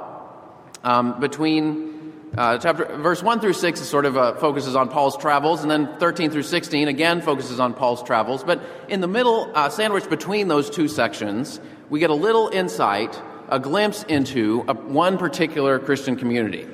um, 0.83 1.19
between 1.19 2.13
uh, 2.37 2.59
chapter 2.59 2.85
verse 2.97 3.23
1 3.23 3.39
through 3.39 3.53
6 3.53 3.81
is 3.81 3.89
sort 3.89 4.05
of 4.05 4.15
uh, 4.15 4.35
focuses 4.35 4.75
on 4.75 4.87
Paul's 4.87 5.17
travels, 5.17 5.63
and 5.63 5.71
then 5.71 5.97
13 5.97 6.29
through 6.29 6.43
16 6.43 6.87
again 6.87 7.21
focuses 7.21 7.59
on 7.59 7.73
Paul's 7.73 8.03
travels. 8.03 8.43
But 8.43 8.61
in 8.87 9.01
the 9.01 9.07
middle, 9.07 9.51
uh, 9.55 9.69
sandwiched 9.69 10.11
between 10.11 10.47
those 10.47 10.69
two 10.69 10.87
sections, 10.87 11.59
we 11.89 11.99
get 11.99 12.11
a 12.11 12.15
little 12.15 12.49
insight, 12.49 13.19
a 13.49 13.59
glimpse 13.59 14.03
into 14.03 14.63
a, 14.67 14.75
one 14.75 15.17
particular 15.17 15.79
Christian 15.79 16.15
community, 16.15 16.67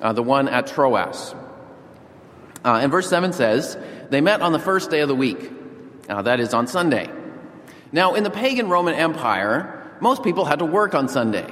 uh, 0.00 0.14
the 0.14 0.22
one 0.22 0.48
at 0.48 0.66
Troas. 0.66 1.34
Uh, 2.64 2.80
and 2.82 2.90
verse 2.90 3.08
7 3.10 3.34
says, 3.34 3.76
They 4.08 4.22
met 4.22 4.40
on 4.40 4.52
the 4.52 4.58
first 4.58 4.90
day 4.90 5.00
of 5.00 5.08
the 5.08 5.14
week, 5.14 5.50
that 6.06 6.40
is, 6.40 6.54
on 6.54 6.66
Sunday. 6.66 7.10
Now, 7.90 8.14
in 8.14 8.24
the 8.24 8.30
pagan 8.30 8.70
Roman 8.70 8.94
Empire, 8.94 9.81
most 10.02 10.24
people 10.24 10.44
had 10.44 10.58
to 10.58 10.64
work 10.64 10.96
on 10.96 11.08
Sunday. 11.08 11.46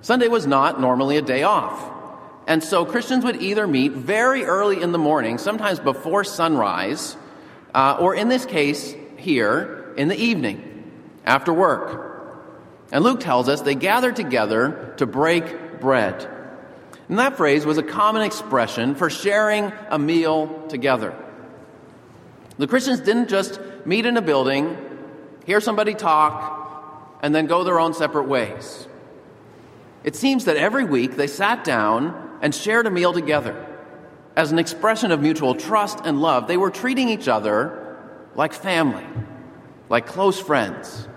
Sunday 0.00 0.26
was 0.26 0.46
not 0.46 0.80
normally 0.80 1.18
a 1.18 1.22
day 1.22 1.42
off. 1.42 1.90
And 2.46 2.64
so 2.64 2.86
Christians 2.86 3.22
would 3.22 3.42
either 3.42 3.66
meet 3.66 3.92
very 3.92 4.44
early 4.44 4.80
in 4.80 4.92
the 4.92 4.98
morning, 4.98 5.36
sometimes 5.36 5.78
before 5.78 6.24
sunrise, 6.24 7.16
uh, 7.74 7.98
or 8.00 8.14
in 8.14 8.30
this 8.30 8.46
case, 8.46 8.94
here, 9.18 9.92
in 9.98 10.08
the 10.08 10.16
evening, 10.16 10.90
after 11.26 11.52
work. 11.52 12.48
And 12.90 13.04
Luke 13.04 13.20
tells 13.20 13.48
us 13.50 13.60
they 13.60 13.74
gathered 13.74 14.16
together 14.16 14.94
to 14.96 15.06
break 15.06 15.78
bread. 15.78 16.26
And 17.10 17.18
that 17.18 17.36
phrase 17.36 17.66
was 17.66 17.76
a 17.76 17.82
common 17.82 18.22
expression 18.22 18.94
for 18.94 19.10
sharing 19.10 19.70
a 19.90 19.98
meal 19.98 20.66
together. 20.68 21.14
The 22.56 22.66
Christians 22.66 23.00
didn't 23.00 23.28
just 23.28 23.60
meet 23.84 24.06
in 24.06 24.16
a 24.16 24.22
building, 24.22 24.78
hear 25.44 25.60
somebody 25.60 25.94
talk, 25.94 26.61
and 27.22 27.34
then 27.34 27.46
go 27.46 27.64
their 27.64 27.78
own 27.78 27.94
separate 27.94 28.28
ways. 28.28 28.86
It 30.04 30.16
seems 30.16 30.46
that 30.46 30.56
every 30.56 30.84
week 30.84 31.16
they 31.16 31.28
sat 31.28 31.62
down 31.64 32.38
and 32.42 32.52
shared 32.52 32.86
a 32.86 32.90
meal 32.90 33.12
together. 33.12 33.66
As 34.34 34.50
an 34.50 34.58
expression 34.58 35.12
of 35.12 35.22
mutual 35.22 35.54
trust 35.54 36.00
and 36.04 36.20
love, 36.20 36.48
they 36.48 36.56
were 36.56 36.70
treating 36.70 37.08
each 37.08 37.28
other 37.28 37.96
like 38.34 38.52
family, 38.52 39.06
like 39.88 40.06
close 40.06 40.40
friends. 40.40 41.08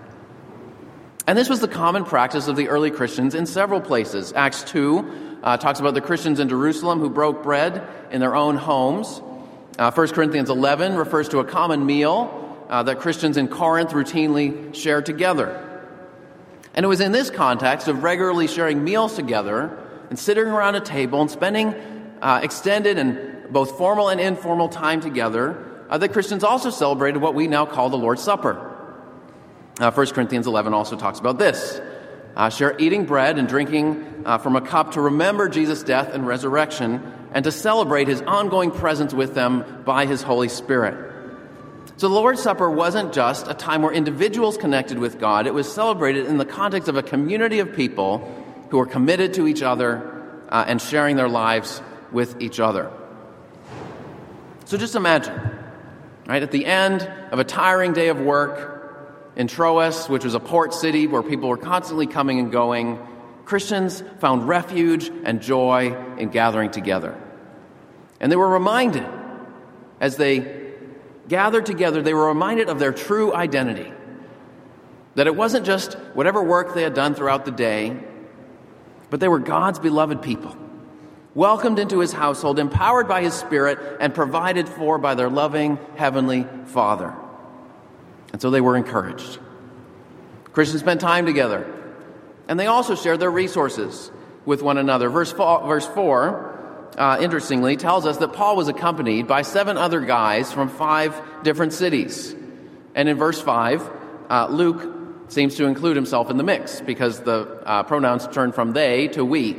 And 1.26 1.36
this 1.36 1.48
was 1.48 1.60
the 1.60 1.68
common 1.68 2.04
practice 2.04 2.46
of 2.46 2.54
the 2.54 2.68
early 2.68 2.92
Christians 2.92 3.34
in 3.34 3.46
several 3.46 3.80
places. 3.80 4.32
Acts 4.34 4.62
2 4.64 5.40
uh, 5.42 5.56
talks 5.56 5.80
about 5.80 5.94
the 5.94 6.00
Christians 6.00 6.38
in 6.38 6.48
Jerusalem 6.48 7.00
who 7.00 7.10
broke 7.10 7.42
bread 7.42 7.82
in 8.12 8.20
their 8.20 8.36
own 8.36 8.56
homes. 8.56 9.20
Uh, 9.76 9.90
1 9.90 10.08
Corinthians 10.08 10.50
11 10.50 10.94
refers 10.94 11.28
to 11.30 11.40
a 11.40 11.44
common 11.44 11.84
meal 11.84 12.64
uh, 12.68 12.84
that 12.84 13.00
Christians 13.00 13.36
in 13.36 13.48
Corinth 13.48 13.90
routinely 13.90 14.72
shared 14.74 15.04
together. 15.06 15.65
And 16.76 16.84
it 16.84 16.88
was 16.88 17.00
in 17.00 17.10
this 17.10 17.30
context 17.30 17.88
of 17.88 18.02
regularly 18.02 18.46
sharing 18.46 18.84
meals 18.84 19.16
together 19.16 19.76
and 20.10 20.18
sitting 20.18 20.44
around 20.44 20.74
a 20.74 20.80
table 20.80 21.22
and 21.22 21.30
spending 21.30 21.74
uh, 22.20 22.40
extended 22.42 22.98
and 22.98 23.50
both 23.50 23.78
formal 23.78 24.10
and 24.10 24.20
informal 24.20 24.68
time 24.68 25.00
together, 25.00 25.64
uh, 25.88 25.98
the 25.98 26.08
Christians 26.08 26.44
also 26.44 26.70
celebrated 26.70 27.20
what 27.20 27.34
we 27.34 27.46
now 27.46 27.64
call 27.64 27.88
the 27.88 27.96
Lord's 27.96 28.22
Supper. 28.22 28.74
Uh, 29.80 29.90
1 29.90 30.06
Corinthians 30.08 30.46
11 30.46 30.74
also 30.74 30.96
talks 30.96 31.18
about 31.18 31.38
this. 31.38 31.80
Uh, 32.34 32.50
share 32.50 32.76
eating 32.78 33.06
bread 33.06 33.38
and 33.38 33.48
drinking 33.48 34.22
uh, 34.26 34.36
from 34.36 34.56
a 34.56 34.60
cup 34.60 34.92
to 34.92 35.00
remember 35.00 35.48
Jesus' 35.48 35.82
death 35.82 36.12
and 36.12 36.26
resurrection. 36.26 37.12
and 37.32 37.44
to 37.44 37.52
celebrate 37.52 38.08
his 38.08 38.22
ongoing 38.22 38.70
presence 38.70 39.12
with 39.12 39.34
them 39.34 39.82
by 39.84 40.06
his 40.06 40.22
Holy 40.22 40.48
Spirit. 40.48 41.15
So 41.96 42.08
the 42.08 42.14
Lord's 42.14 42.42
Supper 42.42 42.70
wasn't 42.70 43.12
just 43.12 43.46
a 43.48 43.54
time 43.54 43.82
where 43.82 43.92
individuals 43.92 44.56
connected 44.56 44.98
with 44.98 45.18
God, 45.18 45.46
it 45.46 45.54
was 45.54 45.72
celebrated 45.72 46.26
in 46.26 46.36
the 46.36 46.44
context 46.44 46.88
of 46.88 46.96
a 46.96 47.02
community 47.02 47.60
of 47.60 47.74
people 47.74 48.18
who 48.70 48.78
were 48.78 48.86
committed 48.86 49.34
to 49.34 49.46
each 49.46 49.62
other 49.62 50.44
uh, 50.48 50.64
and 50.66 50.80
sharing 50.80 51.16
their 51.16 51.28
lives 51.28 51.80
with 52.12 52.40
each 52.40 52.60
other. 52.60 52.90
So 54.66 54.76
just 54.76 54.96
imagine, 54.96 55.40
right, 56.26 56.42
at 56.42 56.50
the 56.50 56.66
end 56.66 57.02
of 57.30 57.38
a 57.38 57.44
tiring 57.44 57.92
day 57.92 58.08
of 58.08 58.20
work 58.20 59.32
in 59.36 59.48
Troas, 59.48 60.08
which 60.08 60.24
was 60.24 60.34
a 60.34 60.40
port 60.40 60.74
city 60.74 61.06
where 61.06 61.22
people 61.22 61.48
were 61.48 61.56
constantly 61.56 62.06
coming 62.06 62.38
and 62.40 62.50
going, 62.50 62.98
Christians 63.44 64.02
found 64.18 64.48
refuge 64.48 65.10
and 65.24 65.40
joy 65.40 65.96
in 66.18 66.30
gathering 66.30 66.70
together. 66.70 67.16
And 68.18 68.32
they 68.32 68.36
were 68.36 68.48
reminded 68.48 69.06
as 70.00 70.16
they 70.16 70.55
gathered 71.28 71.66
together, 71.66 72.02
they 72.02 72.14
were 72.14 72.28
reminded 72.28 72.68
of 72.68 72.78
their 72.78 72.92
true 72.92 73.34
identity. 73.34 73.92
That 75.14 75.26
it 75.26 75.34
wasn't 75.34 75.66
just 75.66 75.94
whatever 76.14 76.42
work 76.42 76.74
they 76.74 76.82
had 76.82 76.94
done 76.94 77.14
throughout 77.14 77.44
the 77.44 77.50
day, 77.50 77.96
but 79.10 79.20
they 79.20 79.28
were 79.28 79.38
God's 79.38 79.78
beloved 79.78 80.22
people, 80.22 80.56
welcomed 81.34 81.78
into 81.78 82.00
his 82.00 82.12
household, 82.12 82.58
empowered 82.58 83.08
by 83.08 83.22
his 83.22 83.34
Spirit, 83.34 83.78
and 84.00 84.14
provided 84.14 84.68
for 84.68 84.98
by 84.98 85.14
their 85.14 85.30
loving 85.30 85.78
Heavenly 85.96 86.46
Father. 86.66 87.14
And 88.32 88.42
so 88.42 88.50
they 88.50 88.60
were 88.60 88.76
encouraged. 88.76 89.38
Christians 90.52 90.82
spent 90.82 91.00
time 91.00 91.26
together, 91.26 91.72
and 92.48 92.58
they 92.60 92.66
also 92.66 92.94
shared 92.94 93.20
their 93.20 93.30
resources 93.30 94.10
with 94.44 94.62
one 94.62 94.78
another. 94.78 95.08
Verse 95.08 95.32
4, 95.32 95.66
verse 95.66 95.86
4 95.86 96.55
uh, 96.96 97.18
interestingly, 97.20 97.76
tells 97.76 98.06
us 98.06 98.16
that 98.18 98.32
Paul 98.32 98.56
was 98.56 98.68
accompanied 98.68 99.26
by 99.26 99.42
seven 99.42 99.76
other 99.76 100.00
guys 100.00 100.52
from 100.52 100.68
five 100.68 101.20
different 101.42 101.72
cities. 101.72 102.34
And 102.94 103.08
in 103.08 103.16
verse 103.16 103.40
5, 103.40 103.90
uh, 104.30 104.48
Luke 104.50 104.94
seems 105.28 105.56
to 105.56 105.66
include 105.66 105.96
himself 105.96 106.30
in 106.30 106.36
the 106.36 106.44
mix 106.44 106.80
because 106.80 107.20
the 107.20 107.62
uh, 107.66 107.82
pronouns 107.82 108.26
turn 108.28 108.52
from 108.52 108.72
they 108.72 109.08
to 109.08 109.24
we. 109.24 109.56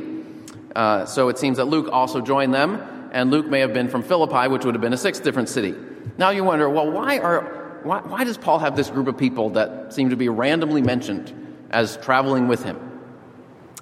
Uh, 0.74 1.04
so 1.06 1.28
it 1.28 1.38
seems 1.38 1.58
that 1.58 1.66
Luke 1.66 1.88
also 1.92 2.20
joined 2.20 2.52
them, 2.52 3.10
and 3.12 3.30
Luke 3.30 3.46
may 3.46 3.60
have 3.60 3.72
been 3.72 3.88
from 3.88 4.02
Philippi, 4.02 4.48
which 4.48 4.64
would 4.64 4.74
have 4.74 4.82
been 4.82 4.92
a 4.92 4.98
sixth 4.98 5.22
different 5.22 5.48
city. 5.48 5.74
Now 6.16 6.30
you 6.30 6.44
wonder, 6.44 6.68
well, 6.68 6.90
why, 6.90 7.18
are, 7.18 7.80
why, 7.82 8.00
why 8.00 8.24
does 8.24 8.36
Paul 8.36 8.58
have 8.58 8.76
this 8.76 8.90
group 8.90 9.06
of 9.06 9.16
people 9.16 9.50
that 9.50 9.92
seem 9.92 10.10
to 10.10 10.16
be 10.16 10.28
randomly 10.28 10.82
mentioned 10.82 11.32
as 11.70 11.96
traveling 11.98 12.48
with 12.48 12.64
him? 12.64 12.78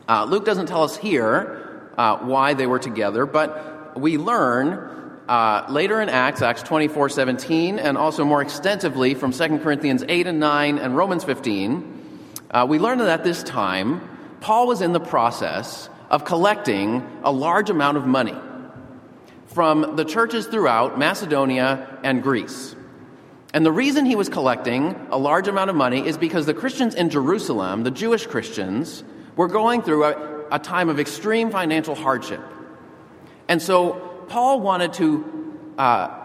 Uh, 0.09 0.25
Luke 0.25 0.45
doesn't 0.45 0.67
tell 0.67 0.85
us 0.85 0.97
here, 0.97 1.66
uh, 1.97 2.19
why 2.19 2.55
they 2.55 2.67
were 2.67 2.79
together, 2.79 3.27
but 3.27 3.99
we 3.99 4.19
learn 4.19 4.93
uh, 5.29 5.67
later 5.69 6.01
in 6.01 6.09
Acts, 6.09 6.43
Acts 6.43 6.63
24 6.63 7.09
17, 7.09 7.79
and 7.79 7.99
also 7.99 8.25
more 8.25 8.43
extensively 8.43 9.15
from 9.15 9.33
2 9.33 9.59
Corinthians 9.59 10.05
8 10.09 10.27
and 10.29 10.39
9 10.39 10.79
and 10.79 10.97
Romans 10.97 11.25
15, 11.25 12.29
uh, 12.51 12.67
we 12.69 12.79
learn 12.79 12.99
that 12.99 13.09
at 13.09 13.25
this 13.25 13.43
time, 13.43 14.01
Paul 14.41 14.69
was 14.69 14.81
in 14.81 14.93
the 14.93 15.01
process 15.01 15.89
of 16.11 16.25
collecting 16.25 17.05
a 17.25 17.33
large 17.33 17.71
amount 17.71 17.97
of 17.97 18.07
money 18.07 18.37
from 19.47 19.97
the 19.97 20.05
churches 20.05 20.47
throughout 20.47 20.99
Macedonia 20.99 21.99
and 22.05 22.23
Greece. 22.23 22.77
And 23.53 23.65
the 23.65 23.73
reason 23.73 24.05
he 24.05 24.15
was 24.15 24.29
collecting 24.29 24.95
a 25.11 25.17
large 25.17 25.49
amount 25.49 25.71
of 25.71 25.77
money 25.77 26.07
is 26.07 26.19
because 26.19 26.47
the 26.47 26.55
Christians 26.55 26.95
in 26.95 27.11
Jerusalem, 27.11 27.83
the 27.83 27.91
Jewish 27.91 28.27
Christians, 28.27 29.03
were 29.35 29.49
going 29.49 29.83
through 29.83 30.05
a, 30.05 30.36
a 30.51 30.59
time 30.59 30.89
of 30.89 31.01
extreme 31.01 31.51
financial 31.51 31.95
hardship. 31.95 32.41
And 33.49 33.63
so 33.63 33.93
Paul 34.29 34.61
wanted 34.61 34.93
to 34.95 35.73
uh, 35.79 36.25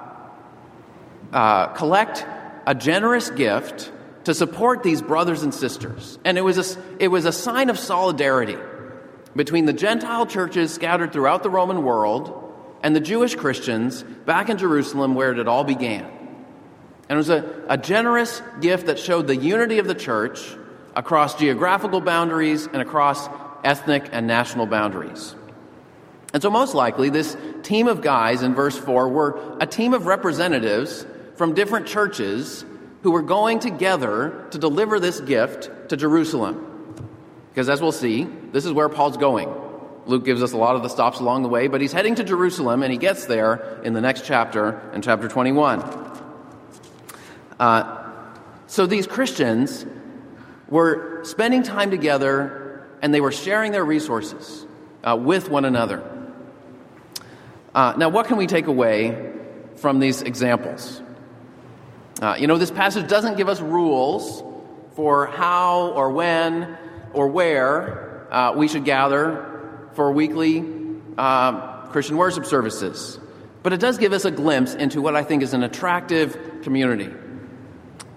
uh, 1.32 1.68
collect 1.68 2.26
a 2.66 2.76
generous 2.76 3.30
gift 3.30 3.92
to 4.26 4.34
support 4.34 4.84
these 4.84 5.02
brothers 5.02 5.44
and 5.44 5.54
sisters. 5.54 6.20
And 6.24 6.38
it 6.38 6.42
was, 6.42 6.78
a, 6.78 6.84
it 7.00 7.08
was 7.08 7.26
a 7.26 7.32
sign 7.32 7.70
of 7.70 7.80
solidarity 7.80 8.58
between 9.36 9.66
the 9.66 9.74
Gentile 9.74 10.26
churches 10.26 10.74
scattered 10.74 11.14
throughout 11.14 11.44
the 11.44 11.50
Roman 11.50 11.84
world 11.84 12.38
and 12.84 12.96
the 12.96 13.00
Jewish 13.00 13.36
Christians 13.36 14.04
back 14.04 14.50
in 14.50 14.58
Jerusalem 14.58 15.16
where 15.16 15.32
it 15.32 15.48
all 15.48 15.64
began. 15.64 16.06
And 17.10 17.16
it 17.16 17.16
was 17.18 17.30
a, 17.30 17.66
a 17.68 17.78
generous 17.78 18.42
gift 18.60 18.88
that 18.88 19.00
showed 19.00 19.28
the 19.28 19.36
unity 19.36 19.80
of 19.80 19.88
the 19.88 19.96
church 19.96 20.56
across 20.96 21.36
geographical 21.36 22.02
boundaries 22.02 22.68
and 22.68 22.82
across 22.82 23.28
ethnic, 23.64 24.10
and 24.12 24.28
national 24.28 24.66
boundaries. 24.66 25.36
And 26.34 26.42
so, 26.42 26.50
most 26.50 26.74
likely, 26.74 27.10
this 27.10 27.36
team 27.64 27.88
of 27.88 28.02
guys 28.02 28.42
in 28.42 28.56
verse 28.56 28.78
4 28.78 29.10
were 29.10 29.58
a 29.60 29.68
team 29.68 29.94
of 29.94 30.06
representatives 30.06 31.06
from 31.36 31.54
different 31.54 31.88
churches 31.88 32.64
who 33.04 33.12
were 33.12 33.22
going 33.22 33.60
together 33.60 34.48
to 34.52 34.58
deliver 34.58 35.00
this 35.00 35.20
gift 35.20 35.90
to 35.90 35.98
Jerusalem. 35.98 36.68
Because, 37.50 37.68
as 37.68 37.82
we'll 37.82 37.92
see, 37.92 38.24
this 38.52 38.66
is 38.66 38.72
where 38.72 38.88
Paul's 38.88 39.18
going. 39.18 39.54
Luke 40.06 40.24
gives 40.24 40.42
us 40.42 40.54
a 40.54 40.58
lot 40.58 40.76
of 40.76 40.84
the 40.84 40.90
stops 40.90 41.20
along 41.20 41.44
the 41.44 41.50
way, 41.50 41.68
but 41.68 41.82
he's 41.82 41.92
heading 41.92 42.16
to 42.16 42.24
Jerusalem, 42.24 42.82
and 42.82 42.92
he 42.92 42.98
gets 42.98 43.26
there 43.26 43.82
in 43.84 43.94
the 43.94 44.02
next 44.02 44.24
chapter, 44.24 44.82
in 44.94 45.02
chapter 45.02 45.28
21. 45.28 45.82
Uh, 47.60 48.14
so, 48.68 48.86
these 48.86 49.06
Christians 49.06 49.86
were 50.70 51.24
spending 51.26 51.62
time 51.62 51.92
together 51.92 52.61
and 53.02 53.14
they 53.14 53.22
were 53.22 53.32
sharing 53.32 53.72
their 53.72 53.84
resources 53.84 54.66
uh, 55.04 55.18
with 55.20 55.50
one 55.50 55.66
another. 55.66 56.04
Uh, 57.74 57.94
now, 57.98 58.10
what 58.10 58.28
can 58.28 58.38
we 58.38 58.48
take 58.48 58.68
away 58.68 59.34
from 59.76 60.00
these 60.00 60.22
examples? 60.22 61.02
Uh, 62.22 62.36
you 62.38 62.48
know, 62.48 62.58
this 62.58 62.72
passage 62.72 63.08
doesn't 63.08 63.38
give 63.38 63.50
us 63.50 63.62
rules 63.62 64.44
for 64.96 65.26
how 65.26 65.88
or 65.94 66.12
when 66.12 66.78
or 67.14 67.28
where 67.28 68.28
uh, 68.32 68.54
we 68.54 68.68
should 68.68 68.86
gather 68.86 69.90
for 69.94 70.12
weekly 70.12 70.64
uh, 71.18 71.88
Christian 71.88 72.18
worship 72.18 72.46
services. 72.46 73.20
But 73.64 73.74
it 73.74 73.80
does 73.80 73.98
give 73.98 74.14
us 74.14 74.26
a 74.26 74.32
glimpse 74.32 74.74
into 74.74 75.02
what 75.02 75.16
I 75.16 75.24
think 75.24 75.44
is 75.44 75.54
an 75.54 75.64
attractive 75.64 76.62
community. 76.64 77.12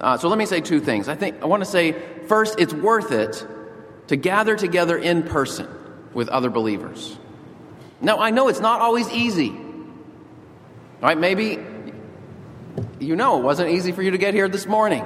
Uh, 0.01 0.19
so 0.19 0.29
let 0.29 0.39
me 0.39 0.47
say 0.47 0.61
two 0.61 0.81
things. 0.81 1.09
I 1.09 1.15
think 1.15 1.43
I 1.43 1.47
want 1.47 1.63
to 1.63 1.69
say 1.69 1.93
first, 2.27 2.59
it's 2.59 2.75
worth 2.75 3.13
it 3.13 3.47
to 4.09 4.17
gather 4.17 4.57
together 4.57 4.97
in 4.97 5.23
person 5.23 5.69
with 6.13 6.29
other 6.29 6.51
believers. 6.51 7.17
Now, 8.01 8.19
I 8.19 8.31
know 8.31 8.49
it's 8.49 8.61
not 8.61 8.81
always 8.81 9.11
easy. 9.11 9.55
Right? 11.01 11.19
Maybe 11.19 11.59
you 12.99 13.17
know 13.17 13.39
it 13.39 13.43
wasn't 13.43 13.71
easy 13.71 13.93
for 13.93 14.03
you 14.03 14.13
to 14.13 14.19
get 14.19 14.35
here 14.35 14.49
this 14.49 14.67
morning. 14.67 15.05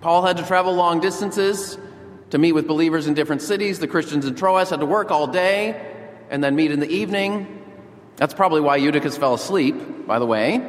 Paul 0.00 0.24
had 0.24 0.38
to 0.38 0.46
travel 0.46 0.74
long 0.74 1.00
distances 1.00 1.78
to 2.30 2.38
meet 2.38 2.52
with 2.52 2.66
believers 2.66 3.06
in 3.06 3.14
different 3.14 3.42
cities. 3.42 3.78
The 3.78 3.86
Christians 3.86 4.26
in 4.26 4.34
Troas 4.34 4.70
had 4.70 4.80
to 4.80 4.86
work 4.86 5.10
all 5.10 5.26
day 5.26 5.94
and 6.30 6.42
then 6.42 6.56
meet 6.56 6.70
in 6.70 6.80
the 6.80 6.88
evening. 6.88 7.62
That's 8.16 8.34
probably 8.34 8.60
why 8.60 8.76
Eutychus 8.76 9.16
fell 9.16 9.34
asleep, 9.34 10.06
by 10.06 10.18
the 10.18 10.26
way. 10.26 10.66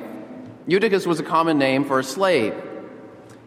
Eutychus 0.67 1.07
was 1.07 1.19
a 1.19 1.23
common 1.23 1.57
name 1.57 1.85
for 1.85 1.99
a 1.99 2.03
slave. 2.03 2.53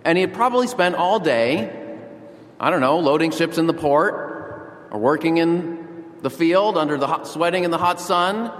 And 0.05 0.17
he 0.19 0.23
had 0.23 0.35
probably 0.35 0.67
spent 0.67 0.95
all 0.95 1.21
day 1.21 1.86
I 2.59 2.71
don't 2.71 2.81
know, 2.81 2.99
loading 2.99 3.31
ships 3.31 3.59
in 3.59 3.67
the 3.67 3.75
port 3.75 4.15
or 4.91 4.99
working 4.99 5.37
in 5.37 6.05
the 6.23 6.31
field 6.31 6.79
under 6.79 6.97
the 6.97 7.07
hot, 7.07 7.29
sweating 7.29 7.65
in 7.65 7.71
the 7.71 7.79
hot 7.79 8.01
sun. 8.01 8.53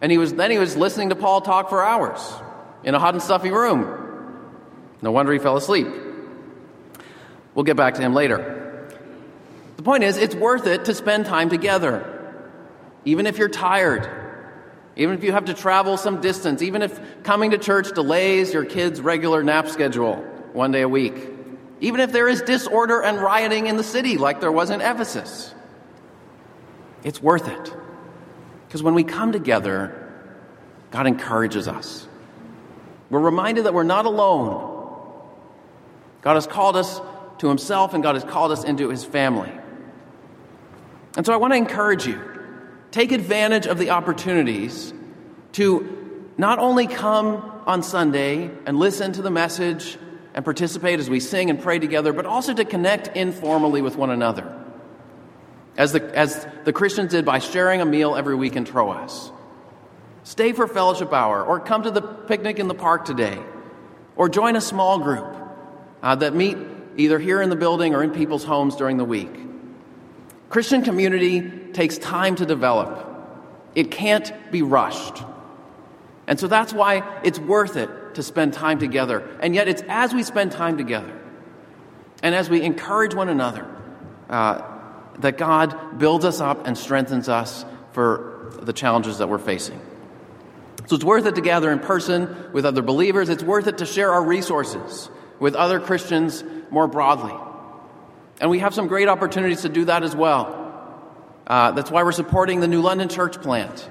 And 0.00 0.10
he 0.10 0.18
was, 0.18 0.34
then 0.34 0.50
he 0.50 0.58
was 0.58 0.76
listening 0.76 1.10
to 1.10 1.16
Paul 1.16 1.42
talk 1.42 1.68
for 1.68 1.84
hours 1.84 2.20
in 2.82 2.94
a 2.94 2.98
hot 2.98 3.14
and 3.14 3.22
stuffy 3.22 3.50
room. 3.50 4.00
No 5.00 5.12
wonder 5.12 5.32
he 5.32 5.38
fell 5.38 5.56
asleep. 5.56 5.86
We'll 7.54 7.64
get 7.64 7.76
back 7.76 7.94
to 7.94 8.02
him 8.02 8.14
later. 8.14 8.88
The 9.76 9.82
point 9.82 10.02
is, 10.02 10.16
it's 10.16 10.34
worth 10.34 10.66
it 10.66 10.86
to 10.86 10.94
spend 10.94 11.26
time 11.26 11.50
together. 11.50 12.08
Even 13.04 13.26
if 13.26 13.38
you're 13.38 13.48
tired, 13.48 14.08
even 14.96 15.14
if 15.14 15.24
you 15.24 15.32
have 15.32 15.46
to 15.46 15.54
travel 15.54 15.96
some 15.96 16.20
distance, 16.20 16.62
even 16.62 16.82
if 16.82 17.22
coming 17.22 17.52
to 17.52 17.58
church 17.58 17.92
delays 17.94 18.52
your 18.52 18.64
kid's 18.64 19.00
regular 19.00 19.42
nap 19.42 19.68
schedule 19.68 20.16
one 20.52 20.72
day 20.72 20.82
a 20.82 20.88
week 20.88 21.31
even 21.82 22.00
if 22.00 22.12
there 22.12 22.28
is 22.28 22.40
disorder 22.42 23.02
and 23.02 23.18
rioting 23.18 23.66
in 23.66 23.76
the 23.76 23.82
city 23.82 24.16
like 24.16 24.40
there 24.40 24.52
was 24.52 24.70
in 24.70 24.80
Ephesus. 24.80 25.52
It's 27.02 27.20
worth 27.20 27.48
it. 27.48 27.76
Because 28.68 28.84
when 28.84 28.94
we 28.94 29.02
come 29.02 29.32
together, 29.32 29.98
God 30.92 31.08
encourages 31.08 31.66
us. 31.66 32.06
We're 33.10 33.18
reminded 33.18 33.64
that 33.64 33.74
we're 33.74 33.82
not 33.82 34.06
alone. 34.06 34.70
God 36.20 36.34
has 36.34 36.46
called 36.46 36.76
us 36.76 37.00
to 37.38 37.48
Himself 37.48 37.94
and 37.94 38.02
God 38.02 38.14
has 38.14 38.22
called 38.22 38.52
us 38.52 38.62
into 38.62 38.88
His 38.88 39.04
family. 39.04 39.50
And 41.16 41.26
so 41.26 41.32
I 41.32 41.36
want 41.36 41.52
to 41.52 41.56
encourage 41.56 42.06
you 42.06 42.22
take 42.92 43.10
advantage 43.10 43.66
of 43.66 43.78
the 43.78 43.90
opportunities 43.90 44.94
to 45.52 46.28
not 46.38 46.60
only 46.60 46.86
come 46.86 47.62
on 47.66 47.82
Sunday 47.82 48.50
and 48.66 48.78
listen 48.78 49.12
to 49.14 49.22
the 49.22 49.30
message 49.30 49.98
and 50.34 50.44
participate 50.44 50.98
as 50.98 51.10
we 51.10 51.20
sing 51.20 51.50
and 51.50 51.60
pray 51.60 51.78
together, 51.78 52.12
but 52.12 52.26
also 52.26 52.54
to 52.54 52.64
connect 52.64 53.16
informally 53.16 53.82
with 53.82 53.96
one 53.96 54.10
another. 54.10 54.58
as 55.76 55.92
the, 55.92 56.18
as 56.18 56.46
the 56.64 56.72
Christians 56.72 57.12
did 57.12 57.24
by 57.24 57.38
sharing 57.38 57.80
a 57.80 57.84
meal 57.84 58.14
every 58.14 58.34
week 58.34 58.56
in 58.56 58.64
Troas. 58.64 59.32
Stay 60.24 60.52
for 60.52 60.66
fellowship 60.68 61.12
hour, 61.12 61.42
or 61.42 61.58
come 61.58 61.82
to 61.82 61.90
the 61.90 62.02
picnic 62.02 62.58
in 62.58 62.68
the 62.68 62.74
park 62.74 63.04
today, 63.04 63.38
or 64.16 64.28
join 64.28 64.54
a 64.54 64.60
small 64.60 64.98
group 64.98 65.34
uh, 66.02 66.14
that 66.14 66.34
meet 66.34 66.56
either 66.96 67.18
here 67.18 67.40
in 67.40 67.50
the 67.50 67.56
building 67.56 67.94
or 67.94 68.02
in 68.02 68.10
people's 68.10 68.44
homes 68.44 68.76
during 68.76 68.98
the 68.98 69.04
week. 69.04 69.34
Christian 70.50 70.82
community 70.82 71.40
takes 71.72 71.96
time 71.98 72.36
to 72.36 72.46
develop, 72.46 73.08
it 73.74 73.90
can't 73.90 74.30
be 74.52 74.60
rushed. 74.62 75.22
And 76.26 76.38
so 76.38 76.46
that's 76.46 76.72
why 76.72 77.20
it's 77.24 77.38
worth 77.38 77.76
it 77.76 77.88
to 78.14 78.22
spend 78.22 78.52
time 78.52 78.78
together. 78.78 79.26
And 79.40 79.54
yet, 79.54 79.68
it's 79.68 79.82
as 79.88 80.14
we 80.14 80.22
spend 80.22 80.52
time 80.52 80.76
together 80.76 81.20
and 82.22 82.34
as 82.34 82.48
we 82.48 82.62
encourage 82.62 83.14
one 83.14 83.28
another 83.28 83.66
uh, 84.30 84.62
that 85.18 85.38
God 85.38 85.98
builds 85.98 86.24
us 86.24 86.40
up 86.40 86.66
and 86.66 86.76
strengthens 86.78 87.28
us 87.28 87.64
for 87.92 88.52
the 88.62 88.72
challenges 88.72 89.18
that 89.18 89.28
we're 89.28 89.38
facing. 89.38 89.80
So 90.86 90.96
it's 90.96 91.04
worth 91.04 91.26
it 91.26 91.36
to 91.36 91.40
gather 91.40 91.70
in 91.70 91.78
person 91.78 92.52
with 92.52 92.64
other 92.64 92.82
believers. 92.82 93.28
It's 93.28 93.42
worth 93.42 93.66
it 93.66 93.78
to 93.78 93.86
share 93.86 94.12
our 94.12 94.24
resources 94.24 95.10
with 95.38 95.54
other 95.54 95.80
Christians 95.80 96.42
more 96.70 96.86
broadly. 96.86 97.34
And 98.40 98.50
we 98.50 98.58
have 98.60 98.74
some 98.74 98.88
great 98.88 99.08
opportunities 99.08 99.62
to 99.62 99.68
do 99.68 99.84
that 99.84 100.02
as 100.02 100.16
well. 100.16 100.58
Uh, 101.46 101.72
that's 101.72 101.90
why 101.90 102.02
we're 102.02 102.12
supporting 102.12 102.60
the 102.60 102.68
New 102.68 102.80
London 102.80 103.08
Church 103.08 103.40
plant 103.40 103.88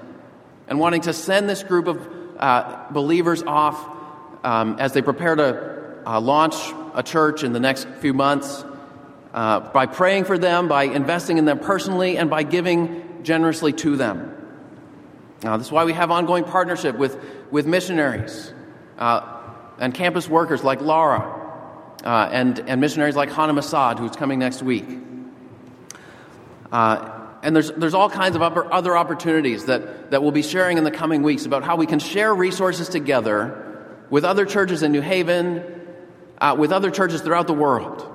and 0.68 0.80
wanting 0.80 1.02
to 1.02 1.14
send 1.14 1.50
this 1.50 1.64
group 1.64 1.88
of 1.88 2.10
uh, 2.38 2.88
believers 2.92 3.44
off 3.44 4.01
um, 4.44 4.78
as 4.80 4.94
they 4.94 5.02
prepare 5.02 5.36
to 5.36 6.02
uh, 6.06 6.20
launch 6.20 6.56
a 6.94 7.04
church 7.04 7.44
in 7.44 7.54
the 7.54 7.60
next 7.60 7.88
few 8.00 8.14
months 8.14 8.64
uh, 9.34 9.60
by 9.60 9.86
praying 9.86 10.26
for 10.26 10.38
them, 10.38 10.68
by 10.68 10.84
investing 10.84 11.38
in 11.38 11.46
them 11.46 11.60
personally, 11.60 12.18
and 12.18 12.30
by 12.30 12.44
giving 12.44 13.24
generously 13.24 13.72
to 13.74 13.96
them. 13.96 14.36
Uh, 15.44 15.58
this 15.58 15.68
is 15.68 15.72
why 15.72 15.86
we 15.86 15.94
have 15.94 16.12
ongoing 16.12 16.44
partnership 16.44 16.96
with, 16.98 17.18
with 17.50 17.66
missionaries 17.66 18.54
uh, 18.98 19.42
and 19.80 19.94
campus 19.94 20.28
workers 20.28 20.64
like 20.64 20.82
Laura 20.82 21.40
uh, 22.04 22.30
and, 22.32 22.60
and 22.60 22.82
missionaries 22.82 23.16
like 23.16 23.32
Hana 23.32 23.54
Masad, 23.54 23.98
who's 24.00 24.12
coming 24.12 24.40
next 24.40 24.62
week. 24.62 24.86
Uh, 26.72 27.20
and 27.44 27.56
there's, 27.56 27.72
there's 27.72 27.96
all 27.96 28.10
kinds 28.10 28.36
of 28.36 28.42
other 28.44 28.96
opportunities 28.96 29.66
that, 29.66 30.12
that 30.12 30.22
we'll 30.22 30.32
be 30.32 30.44
sharing 30.44 30.78
in 30.78 30.84
the 30.84 30.92
coming 30.92 31.24
weeks 31.24 31.46
about 31.46 31.64
how 31.64 31.76
we 31.76 31.88
can 31.88 31.98
share 31.98 32.34
resources 32.34 32.88
together 32.88 33.71
with 34.12 34.26
other 34.26 34.46
churches 34.46 34.84
in 34.84 34.92
New 34.92 35.02
Haven, 35.02 35.64
uh, 36.38 36.56
with 36.60 36.72
other 36.72 36.92
churches 36.92 37.22
throughout 37.22 37.48
the 37.48 37.54
world, 37.54 38.08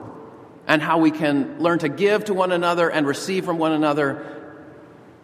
and 0.68 0.80
how 0.80 0.98
we 0.98 1.10
can 1.10 1.58
learn 1.58 1.80
to 1.80 1.88
give 1.88 2.26
to 2.26 2.34
one 2.34 2.52
another 2.52 2.88
and 2.88 3.06
receive 3.06 3.44
from 3.44 3.58
one 3.58 3.72
another. 3.72 4.36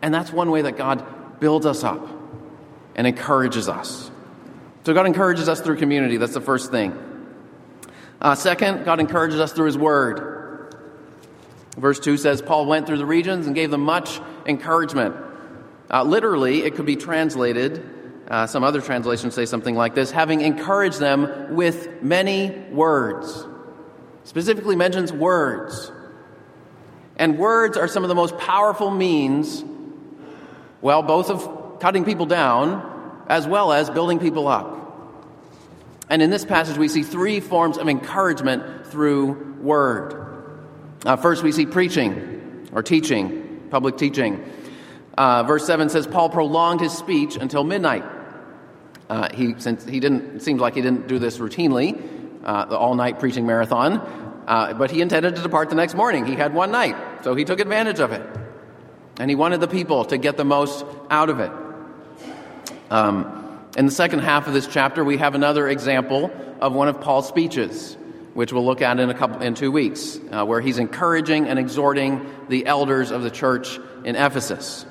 And 0.00 0.12
that's 0.12 0.32
one 0.32 0.50
way 0.50 0.62
that 0.62 0.76
God 0.76 1.38
builds 1.38 1.66
us 1.66 1.84
up 1.84 2.08
and 2.96 3.06
encourages 3.06 3.68
us. 3.68 4.10
So, 4.84 4.94
God 4.94 5.06
encourages 5.06 5.48
us 5.48 5.60
through 5.60 5.76
community. 5.76 6.16
That's 6.16 6.34
the 6.34 6.40
first 6.40 6.72
thing. 6.72 6.98
Uh, 8.20 8.34
second, 8.34 8.84
God 8.84 8.98
encourages 8.98 9.38
us 9.38 9.52
through 9.52 9.66
His 9.66 9.78
Word. 9.78 10.74
Verse 11.76 12.00
2 12.00 12.16
says, 12.16 12.42
Paul 12.42 12.66
went 12.66 12.86
through 12.86 12.98
the 12.98 13.06
regions 13.06 13.46
and 13.46 13.54
gave 13.54 13.70
them 13.70 13.82
much 13.82 14.20
encouragement. 14.46 15.14
Uh, 15.90 16.02
literally, 16.02 16.62
it 16.62 16.74
could 16.74 16.86
be 16.86 16.96
translated 16.96 18.01
uh, 18.28 18.46
some 18.46 18.64
other 18.64 18.80
translations 18.80 19.34
say 19.34 19.46
something 19.46 19.74
like 19.74 19.94
this 19.94 20.10
having 20.10 20.40
encouraged 20.40 20.98
them 20.98 21.54
with 21.54 22.02
many 22.02 22.50
words. 22.70 23.46
Specifically 24.24 24.76
mentions 24.76 25.12
words. 25.12 25.90
And 27.16 27.38
words 27.38 27.76
are 27.76 27.88
some 27.88 28.04
of 28.04 28.08
the 28.08 28.14
most 28.14 28.38
powerful 28.38 28.90
means, 28.90 29.64
well, 30.80 31.02
both 31.02 31.30
of 31.30 31.80
cutting 31.80 32.04
people 32.04 32.26
down 32.26 33.24
as 33.28 33.46
well 33.46 33.72
as 33.72 33.90
building 33.90 34.18
people 34.18 34.48
up. 34.48 34.78
And 36.08 36.20
in 36.20 36.30
this 36.30 36.44
passage, 36.44 36.76
we 36.76 36.88
see 36.88 37.02
three 37.02 37.40
forms 37.40 37.78
of 37.78 37.88
encouragement 37.88 38.86
through 38.86 39.54
word. 39.60 40.22
Uh, 41.04 41.16
first, 41.16 41.42
we 41.42 41.52
see 41.52 41.66
preaching 41.66 42.68
or 42.72 42.82
teaching, 42.82 43.66
public 43.70 43.96
teaching. 43.96 44.44
Uh, 45.16 45.42
verse 45.42 45.66
7 45.66 45.88
says, 45.88 46.06
Paul 46.06 46.30
prolonged 46.30 46.80
his 46.80 46.92
speech 46.92 47.36
until 47.36 47.64
midnight. 47.64 48.04
Uh, 49.08 49.28
he, 49.34 49.54
since 49.58 49.84
he 49.84 50.00
didn't, 50.00 50.36
it 50.36 50.42
seemed 50.42 50.60
like 50.60 50.74
he 50.74 50.80
didn't 50.80 51.06
do 51.06 51.18
this 51.18 51.38
routinely, 51.38 52.00
uh, 52.44 52.64
the 52.64 52.76
all 52.76 52.94
night 52.94 53.20
preaching 53.20 53.46
marathon, 53.46 53.98
uh, 54.46 54.72
but 54.74 54.90
he 54.90 55.02
intended 55.02 55.36
to 55.36 55.42
depart 55.42 55.68
the 55.68 55.74
next 55.74 55.94
morning. 55.94 56.24
He 56.24 56.34
had 56.34 56.54
one 56.54 56.72
night, 56.72 56.96
so 57.22 57.34
he 57.34 57.44
took 57.44 57.60
advantage 57.60 58.00
of 58.00 58.12
it. 58.12 58.22
And 59.18 59.30
he 59.30 59.34
wanted 59.34 59.60
the 59.60 59.68
people 59.68 60.06
to 60.06 60.16
get 60.16 60.38
the 60.38 60.44
most 60.44 60.86
out 61.10 61.28
of 61.28 61.40
it. 61.40 61.52
Um, 62.90 63.60
in 63.76 63.86
the 63.86 63.92
second 63.92 64.20
half 64.20 64.46
of 64.46 64.54
this 64.54 64.66
chapter, 64.66 65.04
we 65.04 65.18
have 65.18 65.34
another 65.34 65.68
example 65.68 66.30
of 66.60 66.72
one 66.72 66.88
of 66.88 67.00
Paul's 67.00 67.28
speeches, 67.28 67.96
which 68.34 68.52
we'll 68.52 68.64
look 68.64 68.80
at 68.80 68.98
in, 68.98 69.10
a 69.10 69.14
couple, 69.14 69.42
in 69.42 69.54
two 69.54 69.70
weeks, 69.70 70.18
uh, 70.30 70.44
where 70.44 70.60
he's 70.60 70.78
encouraging 70.78 71.48
and 71.48 71.58
exhorting 71.58 72.26
the 72.48 72.66
elders 72.66 73.10
of 73.10 73.22
the 73.22 73.30
church 73.30 73.78
in 74.04 74.16
Ephesus. 74.16 74.86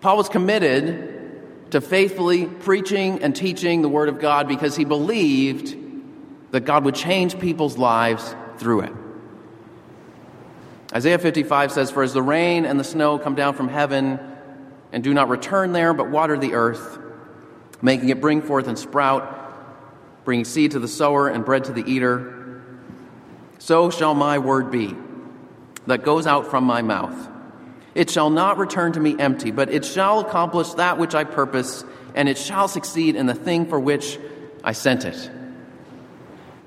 Paul 0.00 0.16
was 0.16 0.28
committed 0.28 1.70
to 1.70 1.80
faithfully 1.80 2.46
preaching 2.46 3.22
and 3.22 3.34
teaching 3.34 3.82
the 3.82 3.88
Word 3.88 4.08
of 4.08 4.20
God 4.20 4.48
because 4.48 4.76
he 4.76 4.84
believed 4.84 5.76
that 6.52 6.60
God 6.60 6.84
would 6.84 6.94
change 6.94 7.38
people's 7.38 7.76
lives 7.76 8.34
through 8.58 8.82
it. 8.82 8.92
Isaiah 10.94 11.18
55 11.18 11.72
says, 11.72 11.90
For 11.90 12.02
as 12.02 12.14
the 12.14 12.22
rain 12.22 12.64
and 12.64 12.80
the 12.80 12.84
snow 12.84 13.18
come 13.18 13.34
down 13.34 13.54
from 13.54 13.68
heaven 13.68 14.18
and 14.92 15.04
do 15.04 15.12
not 15.12 15.28
return 15.28 15.72
there, 15.72 15.92
but 15.92 16.08
water 16.10 16.38
the 16.38 16.54
earth, 16.54 16.98
making 17.82 18.08
it 18.08 18.20
bring 18.20 18.40
forth 18.40 18.68
and 18.68 18.78
sprout, 18.78 19.34
bringing 20.24 20.46
seed 20.46 20.70
to 20.70 20.78
the 20.78 20.88
sower 20.88 21.28
and 21.28 21.44
bread 21.44 21.64
to 21.64 21.72
the 21.72 21.82
eater, 21.90 22.62
so 23.58 23.90
shall 23.90 24.14
my 24.14 24.38
word 24.38 24.70
be 24.70 24.96
that 25.86 26.04
goes 26.04 26.26
out 26.26 26.46
from 26.46 26.64
my 26.64 26.80
mouth. 26.80 27.28
It 27.94 28.10
shall 28.10 28.30
not 28.30 28.58
return 28.58 28.92
to 28.92 29.00
me 29.00 29.16
empty, 29.18 29.50
but 29.50 29.70
it 29.70 29.84
shall 29.84 30.20
accomplish 30.20 30.74
that 30.74 30.98
which 30.98 31.14
I 31.14 31.24
purpose, 31.24 31.84
and 32.14 32.28
it 32.28 32.38
shall 32.38 32.68
succeed 32.68 33.16
in 33.16 33.26
the 33.26 33.34
thing 33.34 33.66
for 33.66 33.80
which 33.80 34.18
I 34.62 34.72
sent 34.72 35.04
it. 35.04 35.30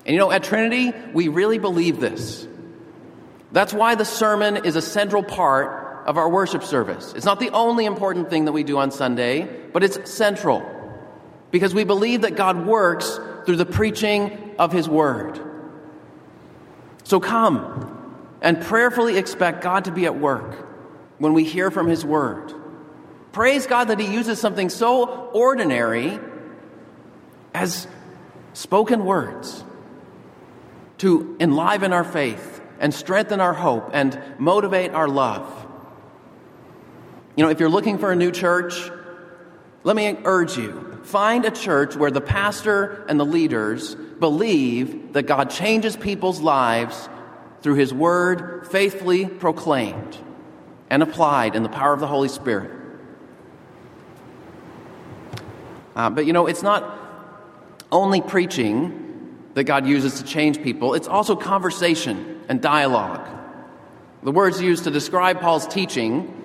And 0.06 0.14
you 0.14 0.18
know, 0.18 0.32
at 0.32 0.44
Trinity, 0.44 0.94
we 1.14 1.28
really 1.28 1.60
believe 1.60 2.00
this. 2.00 2.48
That's 3.52 3.74
why 3.74 3.96
the 3.96 4.06
sermon 4.06 4.66
is 4.66 4.76
a 4.76 4.82
central 4.82 5.24
part 5.24 6.08
of 6.08 6.18
our 6.18 6.30
worship 6.30 6.64
service. 6.64 7.14
It's 7.16 7.26
not 7.26 7.40
the 7.40 7.52
only 7.52 7.86
important 7.86 8.30
thing 8.30 8.46
that 8.46 8.54
we 8.54 8.64
do 8.64 8.78
on 8.78 8.92
Sunday, 8.92 9.48
but 9.72 9.84
it's 9.84 10.10
central. 10.10 10.66
Because 11.52 11.74
we 11.74 11.84
believe 11.84 12.22
that 12.22 12.36
God 12.36 12.66
works 12.66 13.20
through 13.46 13.58
the 13.58 13.66
preaching 13.66 14.56
of 14.58 14.72
His 14.72 14.88
Word. 14.88 15.40
So 17.04 17.20
come 17.20 18.18
and 18.42 18.62
prayerfully 18.62 19.18
expect 19.18 19.62
God 19.62 19.86
to 19.86 19.92
be 19.92 20.06
at 20.06 20.18
work 20.18 20.71
when 21.22 21.34
we 21.34 21.44
hear 21.44 21.70
from 21.70 21.88
His 21.88 22.04
Word. 22.04 22.52
Praise 23.32 23.68
God 23.68 23.90
that 23.90 24.00
He 24.00 24.12
uses 24.12 24.40
something 24.40 24.70
so 24.70 25.30
ordinary 25.30 26.20
as 27.54 27.88
spoken 28.54 29.06
words 29.06 29.64
to 30.98 31.38
enliven 31.40 31.94
our 31.94 32.04
faith 32.04 32.60
and 32.80 32.92
strengthen 32.92 33.40
our 33.40 33.54
hope 33.54 33.92
and 33.94 34.20
motivate 34.40 34.92
our 34.94 35.08
love. 35.08 35.48
You 37.36 37.44
know, 37.44 37.52
if 37.52 37.60
you're 37.60 37.70
looking 37.70 38.00
for 38.00 38.12
a 38.12 38.16
new 38.16 38.32
church, 38.32 38.90
let 39.84 39.96
me 39.96 40.18
urge 40.26 40.58
you 40.58 40.88
find 41.04 41.46
a 41.46 41.52
church 41.52 41.96
where 41.96 42.12
the 42.12 42.22
pastor 42.22 43.06
and 43.08 43.20
the 43.20 43.26
leaders 43.26 43.94
believe 43.94 45.14
that 45.14 45.24
God 45.24 45.52
changes 45.52 45.96
people's 45.96 46.42
lives 46.42 47.10
through 47.62 47.76
His 47.76 47.94
Word 47.94 48.68
faithfully 48.72 49.28
proclaimed 49.28 50.18
and 50.92 51.02
applied 51.02 51.56
in 51.56 51.64
the 51.64 51.70
power 51.70 51.94
of 51.94 52.02
the 52.02 52.06
Holy 52.06 52.28
Spirit. 52.28 52.70
Uh, 55.96 56.10
but 56.10 56.26
you 56.26 56.34
know, 56.34 56.48
it's 56.48 56.62
not 56.62 57.00
only 57.94 58.22
preaching 58.22 59.40
that 59.54 59.64
God 59.64 59.88
uses 59.88 60.16
to 60.16 60.24
change 60.26 60.62
people, 60.62 60.94
it's 60.94 61.08
also 61.08 61.36
conversation 61.36 62.42
and 62.50 62.62
dialogue. 62.62 63.26
The 64.22 64.34
words 64.34 64.62
used 64.62 64.84
to 64.84 64.92
describe 64.92 65.40
Paul's 65.40 65.66
teaching, 65.66 66.38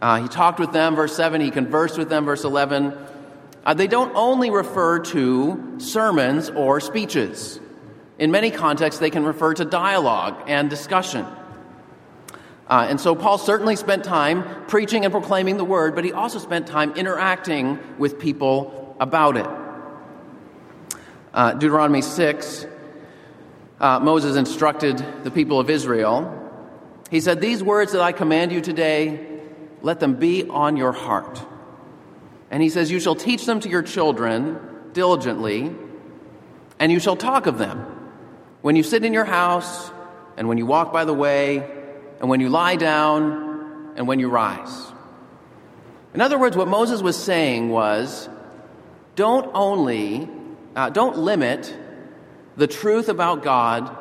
uh, 0.00 0.20
he 0.20 0.28
talked 0.28 0.60
with 0.60 0.72
them, 0.72 0.94
verse 0.94 1.16
7, 1.16 1.40
he 1.40 1.50
conversed 1.50 1.96
with 1.96 2.10
them, 2.10 2.26
verse 2.26 2.44
11. 2.44 2.94
Uh, 3.64 3.74
they 3.74 3.86
don't 3.86 4.14
only 4.14 4.50
refer 4.50 4.98
to 5.00 5.76
sermons 5.78 6.50
or 6.50 6.80
speeches. 6.80 7.58
In 8.18 8.30
many 8.30 8.50
contexts, 8.50 9.00
they 9.00 9.10
can 9.10 9.24
refer 9.24 9.54
to 9.54 9.64
dialogue 9.64 10.44
and 10.46 10.68
discussion. 10.68 11.26
Uh, 12.68 12.86
and 12.88 13.00
so 13.00 13.14
Paul 13.14 13.38
certainly 13.38 13.76
spent 13.76 14.04
time 14.04 14.44
preaching 14.66 15.04
and 15.04 15.12
proclaiming 15.12 15.56
the 15.56 15.64
word, 15.64 15.94
but 15.94 16.04
he 16.04 16.12
also 16.12 16.38
spent 16.38 16.66
time 16.66 16.92
interacting 16.94 17.78
with 17.98 18.18
people 18.18 18.96
about 18.98 19.36
it. 19.36 19.46
Uh, 21.32 21.52
Deuteronomy 21.52 22.02
6, 22.02 22.66
uh, 23.78 24.00
Moses 24.00 24.36
instructed 24.36 25.04
the 25.22 25.30
people 25.30 25.60
of 25.60 25.70
Israel 25.70 26.32
He 27.10 27.20
said, 27.20 27.40
These 27.40 27.62
words 27.62 27.92
that 27.92 28.00
I 28.00 28.12
command 28.12 28.50
you 28.50 28.60
today, 28.60 29.40
let 29.82 30.00
them 30.00 30.16
be 30.16 30.48
on 30.48 30.76
your 30.76 30.92
heart. 30.92 31.40
And 32.50 32.62
he 32.62 32.70
says, 32.70 32.90
You 32.90 32.98
shall 32.98 33.14
teach 33.14 33.44
them 33.46 33.60
to 33.60 33.68
your 33.68 33.82
children 33.82 34.58
diligently, 34.92 35.70
and 36.78 36.90
you 36.90 36.98
shall 36.98 37.16
talk 37.16 37.46
of 37.46 37.58
them 37.58 37.78
when 38.62 38.74
you 38.74 38.82
sit 38.82 39.04
in 39.04 39.12
your 39.12 39.24
house, 39.24 39.92
and 40.36 40.48
when 40.48 40.58
you 40.58 40.66
walk 40.66 40.92
by 40.92 41.04
the 41.04 41.14
way, 41.14 41.70
and 42.20 42.28
when 42.28 42.40
you 42.40 42.48
lie 42.48 42.76
down, 42.76 43.46
and 43.96 44.06
when 44.06 44.20
you 44.20 44.28
rise. 44.28 44.92
In 46.14 46.20
other 46.20 46.38
words, 46.38 46.56
what 46.56 46.68
Moses 46.68 47.02
was 47.02 47.16
saying 47.16 47.70
was 47.70 48.28
don't 49.16 49.50
only, 49.54 50.28
uh, 50.76 50.90
don't 50.90 51.18
limit 51.18 51.74
the 52.56 52.66
truth 52.66 53.08
about 53.08 53.42
God 53.42 53.96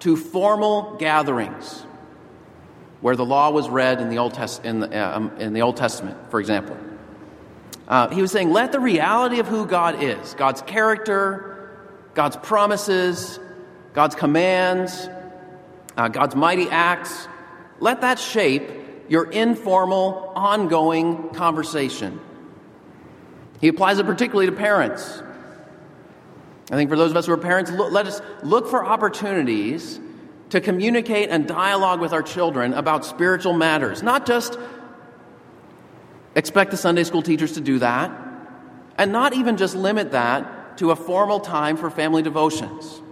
to 0.00 0.16
formal 0.16 0.96
gatherings 0.96 1.84
where 3.00 3.16
the 3.16 3.24
law 3.24 3.50
was 3.50 3.68
read 3.68 4.00
in 4.00 4.10
the 4.10 4.18
Old, 4.18 4.34
Test- 4.34 4.64
in 4.64 4.80
the, 4.80 4.94
uh, 4.94 5.16
um, 5.16 5.32
in 5.38 5.54
the 5.54 5.62
Old 5.62 5.76
Testament, 5.76 6.30
for 6.30 6.38
example. 6.38 6.76
Uh, 7.88 8.08
he 8.08 8.20
was 8.20 8.30
saying, 8.30 8.50
let 8.50 8.72
the 8.72 8.80
reality 8.80 9.40
of 9.40 9.48
who 9.48 9.66
God 9.66 10.02
is, 10.02 10.34
God's 10.34 10.62
character, 10.62 11.70
God's 12.14 12.36
promises, 12.36 13.40
God's 13.94 14.14
commands, 14.14 15.08
uh, 15.96 16.08
God's 16.08 16.36
mighty 16.36 16.68
acts, 16.68 17.26
let 17.80 18.02
that 18.02 18.18
shape 18.18 18.70
your 19.08 19.30
informal, 19.30 20.32
ongoing 20.36 21.30
conversation. 21.30 22.20
He 23.60 23.68
applies 23.68 23.98
it 23.98 24.06
particularly 24.06 24.46
to 24.46 24.56
parents. 24.56 25.22
I 26.70 26.76
think 26.76 26.88
for 26.88 26.96
those 26.96 27.10
of 27.10 27.16
us 27.16 27.26
who 27.26 27.32
are 27.32 27.36
parents, 27.36 27.70
look, 27.72 27.90
let 27.90 28.06
us 28.06 28.22
look 28.44 28.68
for 28.68 28.84
opportunities 28.84 29.98
to 30.50 30.60
communicate 30.60 31.28
and 31.30 31.46
dialogue 31.46 32.00
with 32.00 32.12
our 32.12 32.22
children 32.22 32.72
about 32.74 33.04
spiritual 33.04 33.52
matters. 33.52 34.02
Not 34.02 34.26
just 34.26 34.58
expect 36.36 36.70
the 36.70 36.76
Sunday 36.76 37.04
school 37.04 37.22
teachers 37.22 37.52
to 37.52 37.60
do 37.60 37.80
that, 37.80 38.12
and 38.96 39.10
not 39.10 39.32
even 39.32 39.56
just 39.56 39.74
limit 39.74 40.12
that 40.12 40.78
to 40.78 40.92
a 40.92 40.96
formal 40.96 41.40
time 41.40 41.76
for 41.76 41.90
family 41.90 42.22
devotions. 42.22 43.02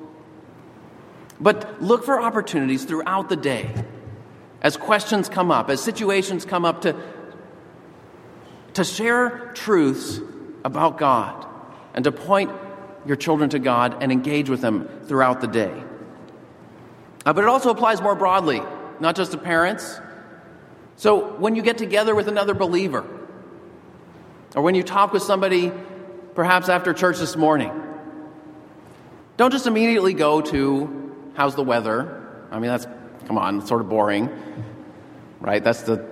But 1.40 1.82
look 1.82 2.04
for 2.04 2.20
opportunities 2.20 2.84
throughout 2.84 3.28
the 3.28 3.36
day 3.36 3.70
as 4.62 4.76
questions 4.76 5.28
come 5.28 5.50
up, 5.50 5.70
as 5.70 5.82
situations 5.82 6.44
come 6.44 6.64
up, 6.64 6.82
to, 6.82 6.94
to 8.74 8.84
share 8.84 9.52
truths 9.54 10.20
about 10.64 10.98
God 10.98 11.46
and 11.94 12.04
to 12.04 12.12
point 12.12 12.50
your 13.06 13.16
children 13.16 13.50
to 13.50 13.58
God 13.58 14.02
and 14.02 14.10
engage 14.12 14.50
with 14.50 14.60
them 14.60 14.88
throughout 15.04 15.40
the 15.40 15.46
day. 15.46 15.82
Uh, 17.24 17.32
but 17.32 17.44
it 17.44 17.48
also 17.48 17.70
applies 17.70 18.00
more 18.00 18.14
broadly, 18.14 18.62
not 19.00 19.16
just 19.16 19.32
to 19.32 19.38
parents. 19.38 20.00
So 20.96 21.36
when 21.36 21.54
you 21.54 21.62
get 21.62 21.78
together 21.78 22.14
with 22.14 22.28
another 22.28 22.54
believer, 22.54 23.06
or 24.56 24.62
when 24.62 24.74
you 24.74 24.82
talk 24.82 25.12
with 25.12 25.22
somebody 25.22 25.72
perhaps 26.34 26.68
after 26.68 26.92
church 26.92 27.18
this 27.18 27.36
morning, 27.36 27.72
don't 29.36 29.52
just 29.52 29.66
immediately 29.66 30.14
go 30.14 30.40
to, 30.40 31.14
how's 31.34 31.54
the 31.54 31.62
weather? 31.62 32.26
I 32.50 32.58
mean, 32.58 32.70
that's, 32.70 32.86
come 33.28 33.38
on, 33.38 33.58
it's 33.58 33.68
sort 33.68 33.82
of 33.82 33.88
boring, 33.88 34.30
right? 35.40 35.62
That's 35.62 35.82
the, 35.82 36.04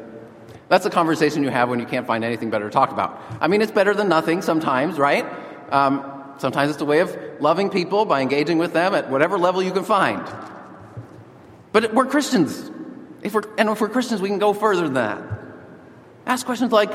that's 0.69 0.85
the 0.85 0.91
conversation 0.91 1.43
you 1.43 1.49
have 1.49 1.69
when 1.69 1.81
you 1.81 1.87
can't 1.87 2.07
find 2.07 2.23
anything 2.23 2.51
better 2.51 2.67
to 2.67 2.71
talk 2.71 2.93
about. 2.93 3.21
I 3.41 3.49
mean, 3.49 3.63
it's 3.63 3.73
better 3.73 3.95
than 3.95 4.09
nothing 4.09 4.43
sometimes, 4.43 4.99
right? 4.99 5.25
Um, 5.73 6.35
sometimes 6.39 6.71
it's 6.71 6.81
a 6.81 6.85
way 6.85 7.01
of 7.01 7.17
loving 7.41 7.71
people 7.71 8.05
by 8.05 8.21
engaging 8.21 8.59
with 8.59 8.75
them 8.75 8.95
at 8.95 9.11
whatever 9.11 9.39
level 9.39 9.63
you 9.63 9.73
can 9.73 9.83
find. 9.83 10.25
But 11.73 11.95
we're 11.95 12.07
Christians. 12.07 12.71
If 13.23 13.35
we're, 13.35 13.43
and 13.59 13.69
if 13.71 13.81
we're 13.81 13.89
Christians, 13.89 14.21
we 14.21 14.29
can 14.29 14.39
go 14.39 14.53
further 14.53 14.83
than 14.83 14.95
that. 14.95 15.23
Ask 16.27 16.45
questions 16.45 16.71
like, 16.71 16.93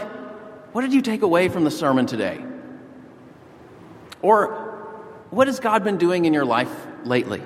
what 0.74 0.82
did 0.82 0.94
you 0.94 1.02
take 1.02 1.24
away 1.24 1.50
from 1.50 1.64
the 1.64 1.72
sermon 1.72 2.06
today? 2.06 2.44
Or, 4.22 4.70
what 5.32 5.48
has 5.48 5.60
God 5.60 5.84
been 5.84 5.98
doing 5.98 6.26
in 6.26 6.34
your 6.34 6.46
life 6.46 6.72
lately? 7.06 7.42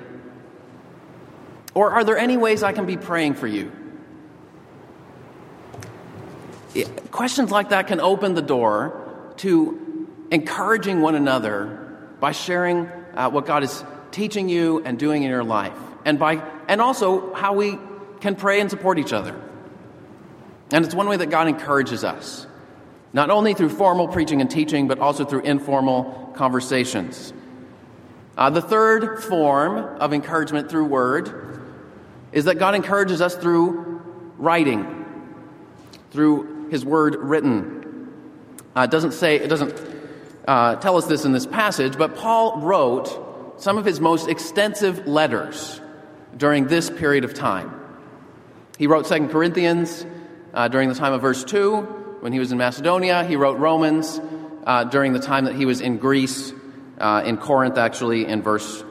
Or 1.76 1.90
are 1.90 2.04
there 2.04 2.16
any 2.16 2.38
ways 2.38 2.62
I 2.62 2.72
can 2.72 2.86
be 2.86 2.96
praying 2.96 3.34
for 3.34 3.46
you? 3.46 3.70
Questions 7.10 7.50
like 7.50 7.68
that 7.68 7.86
can 7.86 8.00
open 8.00 8.32
the 8.32 8.40
door 8.40 9.34
to 9.36 10.08
encouraging 10.30 11.02
one 11.02 11.14
another 11.14 11.66
by 12.18 12.32
sharing 12.32 12.86
uh, 13.14 13.28
what 13.28 13.44
God 13.44 13.62
is 13.62 13.84
teaching 14.10 14.48
you 14.48 14.82
and 14.86 14.98
doing 14.98 15.22
in 15.22 15.28
your 15.28 15.44
life, 15.44 15.76
and 16.06 16.18
by 16.18 16.42
and 16.66 16.80
also 16.80 17.34
how 17.34 17.52
we 17.52 17.78
can 18.20 18.36
pray 18.36 18.58
and 18.60 18.70
support 18.70 18.98
each 18.98 19.12
other. 19.12 19.38
And 20.72 20.82
it's 20.82 20.94
one 20.94 21.08
way 21.08 21.18
that 21.18 21.28
God 21.28 21.46
encourages 21.46 22.04
us, 22.04 22.46
not 23.12 23.28
only 23.28 23.52
through 23.52 23.68
formal 23.68 24.08
preaching 24.08 24.40
and 24.40 24.50
teaching, 24.50 24.88
but 24.88 24.98
also 24.98 25.26
through 25.26 25.42
informal 25.42 26.32
conversations. 26.36 27.34
Uh, 28.38 28.48
the 28.48 28.62
third 28.62 29.22
form 29.22 29.76
of 29.76 30.14
encouragement 30.14 30.70
through 30.70 30.86
word 30.86 31.55
is 32.36 32.44
that 32.44 32.58
God 32.58 32.74
encourages 32.74 33.22
us 33.22 33.34
through 33.34 34.02
writing, 34.36 35.06
through 36.10 36.68
His 36.68 36.84
word 36.84 37.16
written. 37.16 38.12
Uh, 38.76 38.82
it 38.82 38.90
doesn't 38.90 39.12
say, 39.12 39.36
it 39.36 39.48
doesn't 39.48 39.74
uh, 40.46 40.76
tell 40.76 40.98
us 40.98 41.06
this 41.06 41.24
in 41.24 41.32
this 41.32 41.46
passage, 41.46 41.96
but 41.96 42.14
Paul 42.14 42.60
wrote 42.60 43.58
some 43.58 43.78
of 43.78 43.86
his 43.86 44.02
most 44.02 44.28
extensive 44.28 45.06
letters 45.06 45.80
during 46.36 46.66
this 46.66 46.90
period 46.90 47.24
of 47.24 47.32
time. 47.32 47.72
He 48.76 48.86
wrote 48.86 49.06
Second 49.06 49.30
Corinthians 49.30 50.04
uh, 50.52 50.68
during 50.68 50.90
the 50.90 50.94
time 50.94 51.14
of 51.14 51.22
verse 51.22 51.42
2 51.42 52.18
when 52.20 52.34
he 52.34 52.38
was 52.38 52.52
in 52.52 52.58
Macedonia. 52.58 53.24
He 53.24 53.36
wrote 53.36 53.58
Romans 53.58 54.20
uh, 54.64 54.84
during 54.84 55.14
the 55.14 55.20
time 55.20 55.46
that 55.46 55.54
he 55.54 55.64
was 55.64 55.80
in 55.80 55.96
Greece, 55.96 56.52
uh, 56.98 57.22
in 57.24 57.38
Corinth, 57.38 57.78
actually, 57.78 58.26
in 58.26 58.42
verse, 58.42 58.84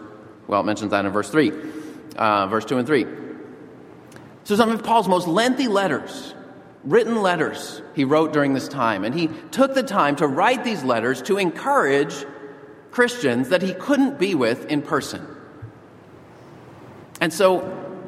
well, 0.47 0.61
it 0.61 0.65
mentions 0.65 0.89
that 0.89 1.05
in 1.05 1.11
verse 1.11 1.29
3, 1.29 1.51
uh, 2.15 2.47
verse 2.47 2.65
2 2.65 2.79
and 2.79 2.87
3. 2.87 3.24
So 4.45 4.55
some 4.55 4.69
of 4.69 4.83
Paul's 4.83 5.07
most 5.07 5.27
lengthy 5.27 5.67
letters, 5.67 6.33
written 6.83 7.21
letters, 7.21 7.81
he 7.95 8.05
wrote 8.05 8.31
during 8.31 8.53
this 8.53 8.67
time. 8.67 9.03
And 9.03 9.13
he 9.13 9.27
took 9.51 9.73
the 9.73 9.83
time 9.83 10.15
to 10.17 10.27
write 10.27 10.63
these 10.63 10.83
letters 10.83 11.21
to 11.23 11.37
encourage 11.37 12.13
Christians 12.91 13.49
that 13.49 13.63
he 13.63 13.73
couldn't 13.73 14.19
be 14.19 14.35
with 14.35 14.65
in 14.67 14.83
person. 14.83 15.27
And 17.19 17.33
so, 17.33 17.99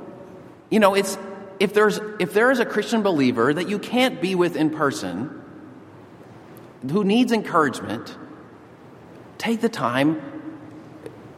you 0.70 0.80
know, 0.80 0.94
it's 0.94 1.18
if 1.60 1.74
there's 1.74 2.00
if 2.20 2.34
there 2.34 2.52
is 2.52 2.60
a 2.60 2.66
Christian 2.66 3.02
believer 3.02 3.52
that 3.54 3.68
you 3.68 3.80
can't 3.80 4.22
be 4.22 4.36
with 4.36 4.56
in 4.56 4.70
person 4.70 5.42
who 6.92 7.04
needs 7.04 7.32
encouragement, 7.32 8.16
take 9.40 9.62
the 9.62 9.70
time. 9.70 10.22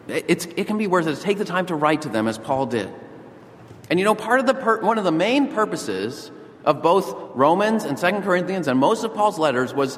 It's, 0.09 0.45
it 0.45 0.65
can 0.65 0.77
be 0.77 0.88
worth 0.88 1.07
it 1.07 1.15
to 1.15 1.21
take 1.21 1.38
the 1.38 1.45
time 1.45 1.67
to 1.67 1.75
write 1.75 2.01
to 2.01 2.09
them 2.09 2.27
as 2.27 2.38
Paul 2.38 2.65
did. 2.65 2.91
And 3.89 3.99
you 3.99 4.06
know, 4.06 4.15
part 4.15 4.39
of 4.39 4.45
the 4.45 4.54
per, 4.54 4.82
one 4.82 4.97
of 4.97 5.04
the 5.04 5.12
main 5.12 5.52
purposes 5.52 6.32
of 6.63 6.82
both 6.82 7.36
Romans 7.36 7.84
and 7.84 7.97
Second 7.97 8.23
Corinthians 8.23 8.67
and 8.67 8.80
most 8.80 9.04
of 9.04 9.13
Paul's 9.13 9.39
letters 9.39 9.73
was 9.73 9.97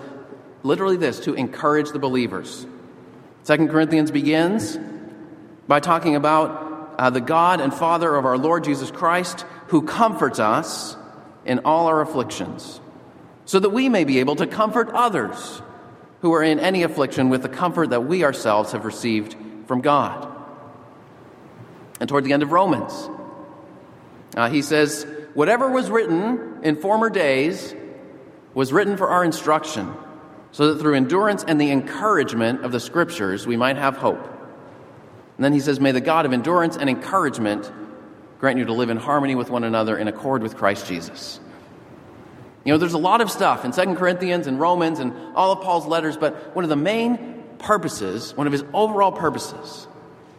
literally 0.64 0.98
this 0.98 1.20
to 1.22 1.34
encourage 1.34 1.92
the 1.92 2.00
believers. 2.00 2.66
Second 3.44 3.70
Corinthians 3.70 4.12
begins 4.12 4.78
by 5.68 5.80
talking 5.80 6.16
about 6.16 6.96
uh, 6.98 7.10
the 7.10 7.22
God 7.22 7.62
and 7.62 7.74
Father 7.74 8.16
of 8.16 8.26
our 8.26 8.38
Lord 8.38 8.64
Jesus 8.64 8.92
Christ, 8.92 9.46
who 9.68 9.82
comforts 9.82 10.40
us 10.40 10.96
in 11.46 11.60
all 11.60 11.88
our 11.88 12.02
afflictions, 12.02 12.80
so 13.46 13.60
that 13.60 13.72
we 13.72 13.90
may 13.90 14.04
be 14.04 14.20
able 14.20 14.36
to 14.36 14.46
comfort 14.46 14.90
others 14.94 15.62
who 16.22 16.34
are 16.34 16.44
in 16.44 16.60
any 16.60 16.84
affliction 16.84 17.30
with 17.30 17.42
the 17.42 17.50
comfort 17.50 17.90
that 17.90 18.06
we 18.06 18.24
ourselves 18.24 18.74
have 18.74 18.86
received 18.86 19.36
from 19.66 19.82
God. 19.82 20.28
And 22.00 22.08
toward 22.08 22.24
the 22.24 22.34
end 22.34 22.44
of 22.44 22.52
Romans, 22.52 23.10
uh, 24.36 24.50
he 24.50 24.62
says, 24.62 25.06
Whatever 25.34 25.70
was 25.70 25.90
written 25.90 26.60
in 26.64 26.76
former 26.76 27.10
days 27.10 27.74
was 28.54 28.74
written 28.74 28.98
for 28.98 29.10
our 29.10 29.24
instruction, 29.24 29.94
so 30.52 30.74
that 30.74 30.82
through 30.82 30.96
endurance 30.96 31.44
and 31.48 31.60
the 31.60 31.72
encouragement 31.72 32.66
of 32.66 32.72
the 32.72 32.80
Scriptures 32.80 33.48
we 33.48 33.56
might 33.56 33.78
have 33.78 33.98
hope. 33.98 34.24
And 35.38 35.46
then 35.46 35.54
he 35.54 35.60
says, 35.60 35.80
May 35.80 35.92
the 35.92 36.02
God 36.02 36.26
of 36.26 36.34
endurance 36.34 36.78
and 36.78 36.90
encouragement 36.90 37.72
grant 38.40 38.58
you 38.58 38.66
to 38.66 38.74
live 38.74 38.90
in 38.90 38.98
harmony 38.98 39.36
with 39.36 39.50
one 39.50 39.64
another 39.64 39.98
in 39.98 40.08
accord 40.08 40.44
with 40.44 40.58
Christ 40.58 40.88
Jesus. 40.88 41.40
You 42.64 42.74
know, 42.74 42.78
there's 42.78 42.94
a 42.94 43.00
lot 43.00 43.22
of 43.22 43.32
stuff 43.32 43.66
in 43.66 43.74
Second 43.74 43.96
Corinthians 43.96 44.48
and 44.48 44.60
Romans 44.60 45.00
and 45.00 45.14
all 45.36 45.52
of 45.52 45.62
Paul's 45.62 45.88
letters, 45.88 46.18
but 46.18 46.56
one 46.56 46.64
of 46.64 46.70
the 46.70 46.76
main 46.76 47.44
purposes, 47.58 48.36
one 48.36 48.48
of 48.48 48.54
his 48.54 48.64
overall 48.74 49.12
purposes, 49.12 49.88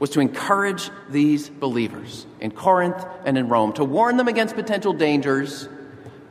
was 0.03 0.11
to 0.11 0.19
encourage 0.19 0.91
these 1.11 1.49
believers 1.49 2.27
in 2.41 2.51
Corinth 2.51 3.07
and 3.25 3.39
in 3.39 3.49
Rome, 3.49 3.73
to 3.75 3.85
warn 3.85 4.17
them 4.17 4.27
against 4.27 4.57
potential 4.57 4.93
dangers, 4.93 5.69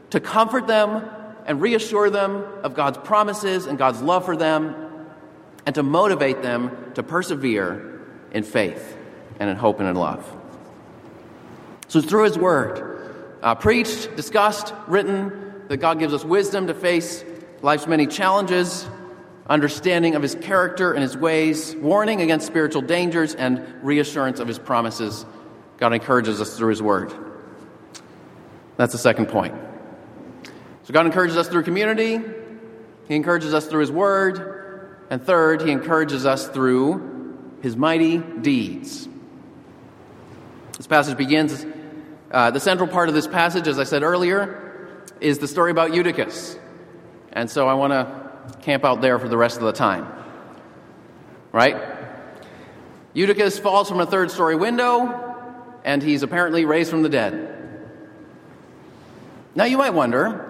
to 0.10 0.20
comfort 0.20 0.68
them 0.68 1.10
and 1.46 1.62
reassure 1.62 2.10
them 2.10 2.44
of 2.64 2.74
God's 2.74 2.98
promises 2.98 3.68
and 3.68 3.78
God's 3.78 4.02
love 4.02 4.26
for 4.26 4.36
them, 4.36 4.76
and 5.66 5.74
to 5.76 5.84
motivate 5.84 6.42
them 6.42 6.92
to 6.96 7.02
persevere 7.02 8.02
in 8.34 8.44
faith 8.44 8.98
and 9.40 9.50
in 9.50 9.56
hope 9.56 9.80
and 9.80 9.88
in 9.88 9.96
love. 9.96 10.30
So, 11.88 12.02
through 12.02 12.26
His 12.26 12.38
Word, 12.38 13.40
uh, 13.42 13.56
preached, 13.56 14.18
discussed, 14.18 14.74
written, 14.86 15.62
that 15.70 15.78
God 15.78 15.98
gives 15.98 16.14
us 16.14 16.26
wisdom 16.26 16.68
to 16.68 16.74
face 16.74 17.24
life's 17.62 17.88
many 17.88 18.06
challenges, 18.06 18.86
understanding 19.52 20.16
of 20.16 20.22
his 20.22 20.36
character 20.36 20.94
and 20.94 21.02
his 21.02 21.18
ways, 21.18 21.76
warning 21.76 22.22
against 22.22 22.48
spiritual 22.48 22.82
dangers, 22.82 23.36
and 23.36 23.62
reassurance 23.84 24.40
of 24.40 24.48
his 24.48 24.58
promises. 24.58 25.26
God 25.78 25.94
encourages 25.94 26.40
us 26.40 26.58
through 26.58 26.70
his 26.70 26.82
word. 26.82 27.14
That's 28.78 28.94
the 28.94 28.98
second 28.98 29.28
point. 29.28 29.54
So 30.84 30.94
God 30.94 31.06
encourages 31.06 31.36
us 31.36 31.50
through 31.50 31.64
community, 31.64 32.20
he 33.08 33.16
encourages 33.16 33.54
us 33.54 33.68
through 33.68 33.82
his 33.82 33.92
word, 33.92 34.98
and 35.10 35.22
third, 35.22 35.62
he 35.62 35.72
encourages 35.72 36.26
us 36.26 36.48
through 36.48 37.38
his 37.62 37.76
mighty 37.76 38.20
deeds. 38.20 39.10
This 40.78 40.88
passage 40.88 41.18
begins, 41.18 41.66
uh, 42.32 42.52
the 42.52 42.60
central 42.62 42.88
part 42.88 43.10
of 43.10 43.16
this 43.16 43.28
passage, 43.28 43.68
as 43.68 43.78
I 43.78 43.84
said 43.84 44.02
earlier, 44.02 45.04
is 45.20 45.40
the 45.40 45.48
story 45.48 45.72
about 45.72 45.94
Eutychus. 45.94 46.58
And 47.34 47.52
so 47.52 47.68
I 47.68 47.74
want 47.74 47.92
to 47.92 48.21
camp 48.62 48.86
out 48.86 49.02
there 49.02 49.20
for 49.20 49.28
the 49.28 49.38
rest 49.38 49.58
of 49.58 49.64
the 49.64 49.72
time. 49.72 50.08
Right? 51.52 51.78
Eutychus 53.14 53.60
falls 53.60 53.90
from 53.90 54.00
a 54.00 54.06
third 54.06 54.32
story 54.32 54.56
window, 54.56 55.36
and 55.84 56.02
he's 56.02 56.24
apparently 56.24 56.66
raised 56.66 56.90
from 56.90 57.04
the 57.04 57.10
dead. 57.10 57.58
Now 59.54 59.66
you 59.66 59.78
might 59.78 59.94
wonder 59.94 60.48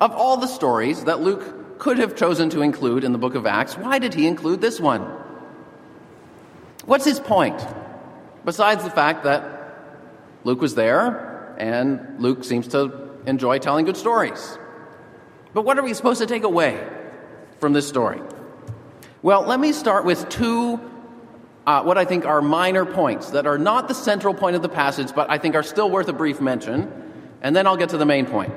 of 0.00 0.12
all 0.12 0.36
the 0.36 0.46
stories 0.46 1.04
that 1.04 1.20
Luke 1.20 1.78
could 1.78 1.98
have 1.98 2.14
chosen 2.14 2.50
to 2.50 2.60
include 2.60 3.02
in 3.02 3.12
the 3.12 3.18
book 3.18 3.34
of 3.34 3.46
Acts, 3.46 3.78
why 3.78 3.98
did 3.98 4.14
he 4.14 4.26
include 4.26 4.60
this 4.60 4.78
one? 4.78 5.02
What's 6.84 7.04
his 7.04 7.18
point? 7.18 7.64
Besides 8.44 8.84
the 8.84 8.90
fact 8.90 9.24
that 9.24 9.76
Luke 10.44 10.60
was 10.60 10.74
there 10.74 11.54
and 11.58 12.20
Luke 12.20 12.44
seems 12.44 12.68
to 12.68 13.10
enjoy 13.26 13.58
telling 13.58 13.84
good 13.84 13.96
stories. 13.96 14.58
But 15.54 15.64
what 15.64 15.78
are 15.78 15.82
we 15.82 15.94
supposed 15.94 16.20
to 16.20 16.26
take 16.26 16.44
away 16.44 16.84
from 17.62 17.72
this 17.72 17.86
story? 17.86 18.20
Well, 19.22 19.42
let 19.42 19.60
me 19.60 19.72
start 19.72 20.04
with 20.04 20.28
two, 20.28 20.80
uh, 21.64 21.84
what 21.84 21.96
I 21.96 22.04
think 22.04 22.26
are 22.26 22.42
minor 22.42 22.84
points 22.84 23.30
that 23.30 23.46
are 23.46 23.56
not 23.56 23.86
the 23.86 23.94
central 23.94 24.34
point 24.34 24.56
of 24.56 24.62
the 24.62 24.68
passage, 24.68 25.14
but 25.14 25.30
I 25.30 25.38
think 25.38 25.54
are 25.54 25.62
still 25.62 25.88
worth 25.88 26.08
a 26.08 26.12
brief 26.12 26.40
mention, 26.40 26.92
and 27.40 27.54
then 27.54 27.68
I'll 27.68 27.76
get 27.76 27.90
to 27.90 27.98
the 27.98 28.04
main 28.04 28.26
point. 28.26 28.52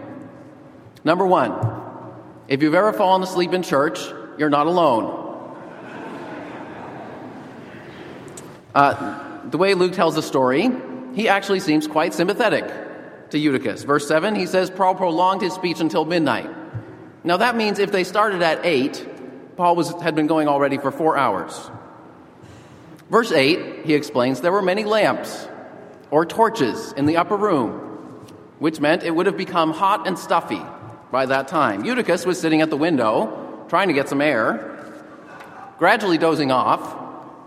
Number 1.03 1.23
one, 1.23 1.53
if 2.47 2.63
you've 2.63 2.73
ever 2.73 2.93
fallen 2.93 3.21
asleep 3.21 3.53
in 3.53 3.61
church, 3.61 3.99
you're 4.39 4.49
not 4.49 4.65
alone. 4.65 5.21
Uh, 8.73 9.49
the 9.51 9.59
way 9.59 9.75
Luke 9.75 9.93
tells 9.93 10.15
the 10.15 10.23
story, 10.23 10.71
he 11.13 11.29
actually 11.29 11.59
seems 11.59 11.85
quite 11.85 12.15
sympathetic 12.15 12.65
to 13.29 13.37
Eutychus. 13.37 13.83
Verse 13.83 14.07
7, 14.07 14.33
he 14.33 14.47
says, 14.47 14.71
Paul 14.71 14.95
prolonged 14.95 15.43
his 15.43 15.53
speech 15.53 15.79
until 15.79 16.05
midnight. 16.05 16.49
Now 17.25 17.37
that 17.37 17.55
means 17.55 17.79
if 17.79 17.91
they 17.91 18.03
started 18.03 18.43
at 18.43 18.63
8, 18.63 19.57
Paul 19.57 19.75
was, 19.75 19.89
had 19.99 20.13
been 20.13 20.27
going 20.27 20.47
already 20.47 20.77
for 20.77 20.91
four 20.91 21.17
hours. 21.17 21.71
Verse 23.09 23.31
8, 23.31 23.83
he 23.83 23.95
explains 23.95 24.41
there 24.41 24.51
were 24.51 24.61
many 24.61 24.83
lamps 24.83 25.47
or 26.11 26.23
torches 26.23 26.93
in 26.93 27.07
the 27.07 27.17
upper 27.17 27.35
room, 27.35 27.71
which 28.59 28.79
meant 28.79 29.01
it 29.01 29.09
would 29.09 29.25
have 29.25 29.37
become 29.37 29.71
hot 29.71 30.07
and 30.07 30.19
stuffy 30.19 30.61
by 31.11 31.25
that 31.25 31.47
time. 31.47 31.83
Eutychus 31.83 32.27
was 32.27 32.39
sitting 32.39 32.61
at 32.61 32.69
the 32.69 32.77
window, 32.77 33.65
trying 33.69 33.87
to 33.87 33.95
get 33.95 34.07
some 34.07 34.21
air, 34.21 34.93
gradually 35.79 36.19
dozing 36.19 36.51
off, 36.51 36.95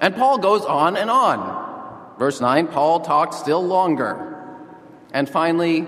and 0.00 0.16
Paul 0.16 0.38
goes 0.38 0.64
on 0.64 0.96
and 0.96 1.08
on. 1.08 2.16
Verse 2.18 2.40
9, 2.40 2.66
Paul 2.66 3.00
talked 3.00 3.34
still 3.34 3.64
longer. 3.64 4.24
And 5.12 5.28
finally, 5.28 5.86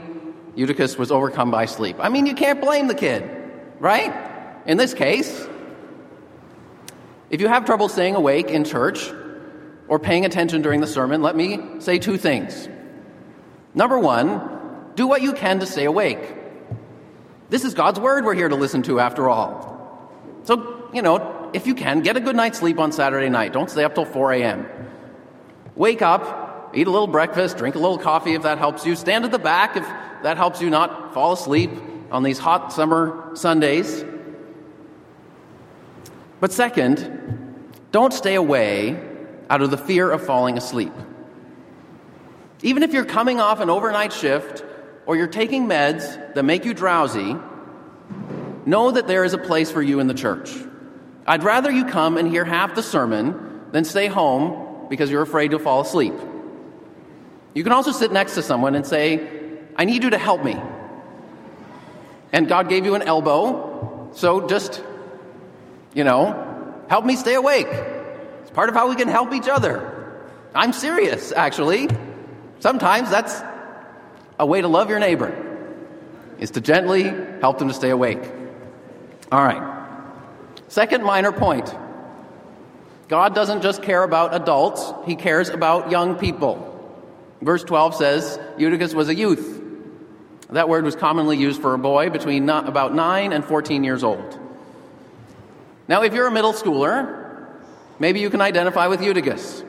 Eutychus 0.55 0.97
was 0.97 1.11
overcome 1.11 1.51
by 1.51 1.67
sleep. 1.67 1.97
I 1.99 2.09
mean, 2.09 2.27
you 2.27 2.35
can't 2.35 2.61
blame 2.61 2.87
the 2.87 2.95
kid 2.95 3.39
right? 3.81 4.63
In 4.67 4.77
this 4.77 4.95
case, 4.95 5.49
if 7.31 7.41
you 7.41 7.49
have 7.49 7.65
trouble 7.65 7.89
staying 7.89 8.15
awake 8.15 8.49
in 8.49 8.65
church 8.65 9.11
or 9.89 9.99
paying 9.99 10.25
attention 10.25 10.63
during 10.63 10.81
the 10.81 10.87
sermon, 10.87 11.23
let 11.23 11.35
me 11.35 11.81
say 11.81 11.99
two 11.99 12.17
things. 12.17 12.69
Number 13.75 13.99
one, 13.99 14.93
do 14.95 15.07
what 15.07 15.23
you 15.23 15.33
can 15.33 15.59
to 15.61 15.67
stay 15.67 15.87
awake. 15.87 16.37
This 17.49 17.65
is 17.65 17.75
God's 17.75 17.99
word 17.99 18.25
we're 18.25 18.35
here 18.35 18.49
to 18.49 18.55
listen 18.55 18.83
to, 18.83 19.01
after 19.01 19.29
all. 19.29 20.13
So, 20.45 20.89
you 20.93 21.03
know, 21.03 21.51
if 21.53 21.67
you 21.67 21.75
can, 21.75 22.01
get 22.01 22.17
a 22.17 22.21
good 22.21 22.37
night's 22.37 22.59
sleep 22.59 22.79
on 22.79 22.93
Saturday 22.93 23.29
night. 23.29 23.53
Don't 23.53 23.71
stay 23.71 23.83
up 23.83 23.95
till 23.95 24.05
4 24.05 24.33
a.m. 24.35 24.67
Wake 25.75 26.03
up, 26.03 26.73
eat 26.75 26.87
a 26.87 26.91
little 26.91 27.09
breakfast, 27.09 27.57
drink 27.57 27.75
a 27.75 27.79
little 27.79 27.99
coffee 27.99 28.35
if 28.35 28.43
that 28.43 28.59
helps 28.59 28.87
you. 28.87 28.95
Stand 28.95 29.25
at 29.25 29.31
the 29.31 29.39
back 29.39 29.77
if 29.77 29.85
that 30.23 30.37
helps 30.37 30.61
you 30.61 30.71
not 30.71 31.15
fall 31.15 31.33
asleep 31.33 31.71
on 32.11 32.23
these 32.23 32.39
hot 32.39 32.73
summer 32.73 33.31
Sundays. 33.35 34.05
But 36.41 36.53
second, 36.53 37.73
don't 37.93 38.13
stay 38.13 38.35
away 38.35 39.01
out 39.49 39.63
of 39.63 39.71
the 39.71 39.77
fear 39.77 40.11
of 40.11 40.25
falling 40.25 40.57
asleep. 40.57 40.93
Even 42.63 42.83
if 42.83 42.93
you're 42.93 43.05
coming 43.05 43.41
off 43.41 43.61
an 43.61 43.71
overnight 43.71 44.13
shift 44.13 44.65
or 45.07 45.17
you're 45.17 45.27
taking 45.27 45.67
meds 45.67 46.35
that 46.35 46.43
make 46.45 46.65
you 46.65 46.75
drowsy, 46.75 47.37
know 48.67 48.91
that 48.91 49.07
there 49.07 49.25
is 49.25 49.33
a 49.33 49.39
place 49.39 49.71
for 49.71 49.83
you 49.83 50.01
in 50.01 50.07
the 50.07 50.15
church. 50.15 50.55
I'd 51.27 51.43
rather 51.43 51.71
you 51.71 51.85
come 51.85 52.17
and 52.17 52.29
hear 52.29 52.45
half 52.45 52.75
the 52.75 52.83
sermon 52.83 53.69
than 53.73 53.85
stay 53.85 54.07
home 54.07 54.87
because 54.89 55.11
you're 55.11 55.23
afraid 55.23 55.51
you'll 55.51 55.61
fall 55.61 55.81
asleep. 55.81 56.15
You 57.55 57.63
can 57.65 57.73
also 57.73 57.93
sit 57.93 58.13
next 58.13 58.35
to 58.35 58.43
someone 58.43 58.75
and 58.75 58.87
say, 58.87 59.27
I 59.77 59.85
need 59.85 60.05
you 60.05 60.11
to 60.11 60.19
help 60.19 60.45
me. 60.45 60.61
And 62.33 62.49
God 62.49 62.69
gave 62.69 62.85
you 62.85 62.95
an 62.95 63.03
elbow, 63.03 64.11
so 64.13 64.47
just, 64.47 64.83
you 65.95 66.05
know, 66.05 66.85
help 66.89 67.05
me 67.05 67.17
stay 67.17 67.35
awake. 67.35 67.69
It's 67.71 68.51
part 68.51 68.69
of 68.69 68.75
how 68.75 68.89
we 68.89 68.95
can 68.95 69.09
help 69.09 69.33
each 69.33 69.49
other. 69.49 70.23
I'm 70.55 70.73
serious, 70.73 71.33
actually. 71.33 71.89
Sometimes 72.61 73.11
that's 73.11 73.43
a 74.39 74.47
way 74.47 74.61
to 74.61 74.69
love 74.69 74.91
your 74.91 74.99
neighbor, 74.99 75.33
is 76.39 76.53
to 76.53 76.61
gently 76.61 77.05
help 77.41 77.59
them 77.59 77.69
to 77.69 77.75
stay 77.75 77.91
awake. 77.91 78.23
All 79.33 79.43
right. 79.43 79.79
Second 80.69 81.05
minor 81.05 81.33
point 81.33 81.75
God 83.09 83.35
doesn't 83.35 83.63
just 83.63 83.83
care 83.83 84.05
about 84.05 84.35
adults, 84.35 84.93
He 85.05 85.17
cares 85.17 85.49
about 85.49 85.91
young 85.91 86.15
people. 86.15 86.67
Verse 87.41 87.65
12 87.65 87.97
says 87.97 88.39
Eutychus 88.57 88.95
was 88.95 89.09
a 89.09 89.15
youth. 89.15 89.60
That 90.53 90.69
word 90.69 90.85
was 90.85 90.97
commonly 90.97 91.37
used 91.37 91.63
for 91.63 91.75
a 91.75 91.79
boy 91.79 92.11
between 92.11 92.49
about 92.49 92.93
9 92.95 93.33
and 93.33 93.45
14 93.45 93.85
years 93.85 94.03
old. 94.03 94.39
Now, 95.87 96.03
if 96.03 96.13
you're 96.13 96.27
a 96.27 96.31
middle 96.31 96.53
schooler, 96.53 97.49
maybe 98.01 98.21
you 98.21 98.31
can 98.31 98.41
identify 98.41 98.89
with 98.89 99.01
Eutychus. 99.01 99.63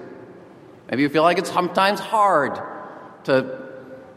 Maybe 0.89 1.03
you 1.03 1.09
feel 1.09 1.23
like 1.23 1.37
it's 1.37 1.51
sometimes 1.51 1.99
hard 1.99 2.59
to 3.25 3.59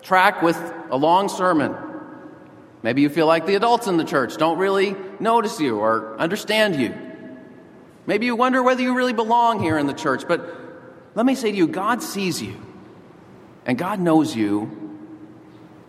track 0.03 0.43
with 0.43 0.57
a 0.91 0.97
long 0.97 1.29
sermon. 1.29 1.75
Maybe 2.83 3.03
you 3.03 3.09
feel 3.09 3.27
like 3.27 3.47
the 3.47 3.55
adults 3.55 3.87
in 3.87 3.97
the 3.97 4.05
church 4.05 4.37
don't 4.37 4.59
really 4.59 4.97
notice 5.21 5.61
you 5.61 5.79
or 5.79 6.19
understand 6.19 6.77
you. 6.77 6.95
Maybe 8.07 8.27
you 8.27 8.37
wonder 8.37 8.63
whether 8.63 8.83
you 8.83 8.95
really 8.95 9.15
belong 9.15 9.61
here 9.61 9.79
in 9.79 9.87
the 9.87 9.95
church, 9.95 10.29
but 10.29 10.45
let 11.15 11.25
me 11.25 11.35
say 11.35 11.51
to 11.51 11.57
you 11.57 11.67
God 11.67 12.03
sees 12.03 12.43
you, 12.43 12.61
and 13.65 13.79
God 13.79 14.01
knows 14.01 14.35
you, 14.37 14.84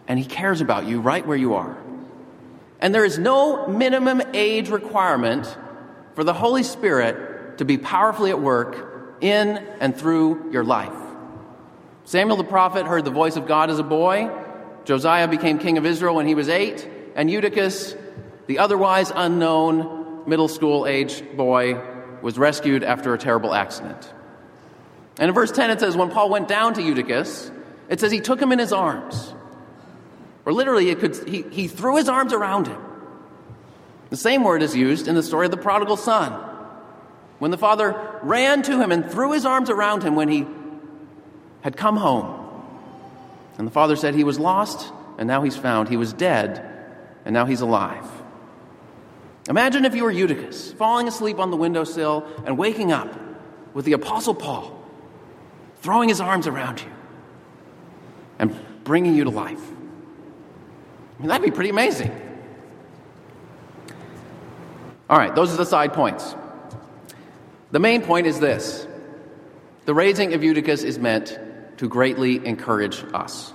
and 0.08 0.20
He 0.20 0.26
cares 0.26 0.62
about 0.62 0.86
you 0.86 1.02
right 1.02 1.26
where 1.26 1.38
you 1.38 1.56
are. 1.56 1.78
And 2.80 2.94
there 2.94 3.06
is 3.06 3.18
no 3.18 3.68
minimum 3.68 4.22
age 4.34 4.70
requirement 4.70 5.58
for 6.15 6.24
the 6.24 6.34
Holy 6.34 6.63
Spirit 6.63 7.58
to 7.58 7.65
be 7.65 7.78
powerfully 7.78 8.32
at 8.32 8.41
work 8.41 9.18
in 9.22 9.58
and 9.80 9.96
through 9.96 10.52
your 10.52 10.63
life. 10.63 10.94
Samuel 12.06 12.38
the 12.38 12.44
prophet 12.44 12.86
heard 12.86 13.06
the 13.06 13.12
voice 13.12 13.36
of 13.36 13.48
God 13.48 13.70
as 13.70 13.80
a 13.80 13.84
boy. 13.84 14.30
Josiah 14.86 15.28
became 15.28 15.58
king 15.58 15.78
of 15.78 15.86
Israel 15.86 16.15
when 16.15 16.28
he 16.28 16.36
was 16.36 16.50
eight. 16.50 16.88
And 17.15 17.32
Eutychus, 17.32 17.96
the 18.48 18.60
otherwise 18.60 19.12
unknown 19.15 20.24
middle 20.28 20.48
school 20.48 20.86
age 20.86 21.24
boy, 21.36 21.82
was 22.22 22.38
rescued 22.38 22.84
after 22.84 23.13
a 23.13 23.18
terrible 23.18 23.54
accident. 23.54 24.13
And 25.18 25.30
in 25.30 25.34
verse 25.36 25.52
10 25.52 25.72
it 25.72 25.80
says, 25.80 25.96
When 25.96 26.10
Paul 26.10 26.30
went 26.30 26.48
down 26.48 26.74
to 26.76 26.82
Eutychus, 26.82 27.52
it 27.89 28.00
says 28.00 28.12
he 28.12 28.20
took 28.20 28.41
him 28.41 28.52
in 28.52 28.60
his 28.60 28.74
arms 28.74 29.35
or 30.45 30.53
literally, 30.53 30.89
it 30.89 30.99
could, 30.99 31.15
he, 31.27 31.41
he 31.43 31.67
threw 31.67 31.97
his 31.97 32.08
arms 32.08 32.31
around 32.31 32.67
him. 32.67 32.79
The 34.10 34.17
same 34.17 34.43
word 34.43 34.62
is 34.62 34.75
used 34.75 35.08
in 35.08 35.15
the 35.15 35.23
story 35.23 35.45
of 35.45 35.51
the 35.51 35.58
prodigal 35.58 35.97
son. 35.97 36.31
When 37.39 37.51
the 37.51 37.58
father 37.58 38.19
ran 38.21 38.62
to 38.63 38.79
him 38.79 38.91
and 38.91 39.10
threw 39.10 39.34
his 39.34 39.45
arms 39.45 39.69
around 39.69 40.03
him 40.03 40.15
when 40.15 40.29
he 40.29 40.45
had 41.62 41.75
come 41.75 41.97
home. 41.97 42.41
And 43.58 43.67
the 43.67 43.71
father 43.71 43.95
said, 43.95 44.13
He 44.13 44.23
was 44.23 44.39
lost, 44.39 44.91
and 45.17 45.27
now 45.27 45.41
he's 45.41 45.58
found. 45.58 45.89
He 45.89 45.97
was 45.97 46.13
dead, 46.13 46.63
and 47.25 47.34
now 47.34 47.45
he's 47.45 47.62
alive. 47.62 48.05
Imagine 49.49 49.86
if 49.86 49.95
you 49.95 50.03
were 50.03 50.12
Eutychus, 50.12 50.73
falling 50.73 51.08
asleep 51.08 51.39
on 51.39 51.51
the 51.51 51.58
windowsill 51.58 52.25
and 52.45 52.58
waking 52.58 52.91
up 52.91 53.13
with 53.73 53.86
the 53.86 53.93
Apostle 53.93 54.34
Paul 54.34 54.75
throwing 55.81 56.10
his 56.10 56.19
arms 56.19 56.47
around 56.47 56.81
you 56.81 56.91
and 58.39 58.55
bringing 58.84 59.15
you 59.15 59.23
to 59.23 59.29
life. 59.29 59.62
I 61.17 61.21
mean, 61.21 61.30
that'd 61.30 61.45
be 61.45 61.51
pretty 61.51 61.69
amazing. 61.69 62.12
All 65.10 65.17
right, 65.17 65.34
those 65.34 65.54
are 65.54 65.58
the 65.58 65.65
side 65.65 65.93
points. 65.93 66.36
The 67.71 67.80
main 67.80 68.01
point 68.01 68.28
is 68.28 68.39
this 68.39 68.88
the 69.86 69.93
raising 69.93 70.34
of 70.34 70.43
Eutychus 70.43 70.84
is 70.84 70.97
meant 70.97 71.39
to 71.78 71.88
greatly 71.88 72.45
encourage 72.45 73.04
us. 73.13 73.54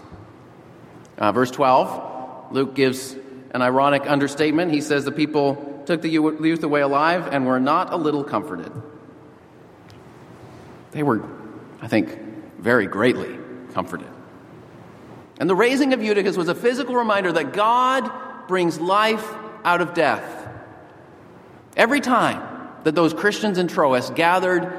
Uh, 1.19 1.33
verse 1.33 1.51
12, 1.51 2.53
Luke 2.53 2.75
gives 2.75 3.17
an 3.53 3.63
ironic 3.63 4.09
understatement. 4.09 4.73
He 4.73 4.81
says 4.81 5.05
the 5.05 5.13
people 5.13 5.83
took 5.87 6.03
the 6.03 6.09
youth 6.09 6.63
away 6.63 6.83
alive 6.83 7.29
and 7.33 7.47
were 7.47 7.61
not 7.61 7.93
a 7.93 7.97
little 7.97 8.23
comforted. 8.23 8.71
They 10.93 11.03
were, 11.03 11.23
I 11.81 11.89
think, 11.89 12.19
very 12.59 12.87
greatly 12.87 13.39
comforted. 13.73 14.09
And 15.41 15.49
the 15.49 15.55
raising 15.55 15.95
of 15.95 16.03
Eutychus 16.03 16.37
was 16.37 16.49
a 16.49 16.55
physical 16.55 16.95
reminder 16.95 17.33
that 17.33 17.55
God 17.55 18.13
brings 18.47 18.79
life 18.79 19.27
out 19.65 19.81
of 19.81 19.95
death. 19.95 20.49
Every 21.77 22.01
time 22.01 22.69
that 22.85 22.95
those 22.95 23.15
Christians 23.15 23.57
in 23.57 23.67
Troas 23.67 24.11
gathered 24.11 24.71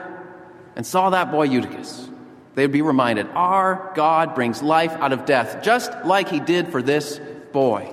and 0.75 0.85
saw 0.85 1.09
that 1.09 1.31
boy 1.31 1.47
Eutychus, 1.47 2.07
they'd 2.53 2.71
be 2.71 2.83
reminded 2.83 3.27
our 3.33 3.91
God 3.95 4.35
brings 4.35 4.61
life 4.61 4.91
out 4.91 5.13
of 5.13 5.25
death, 5.25 5.63
just 5.63 5.91
like 6.05 6.29
he 6.29 6.39
did 6.39 6.67
for 6.71 6.83
this 6.83 7.19
boy. 7.51 7.91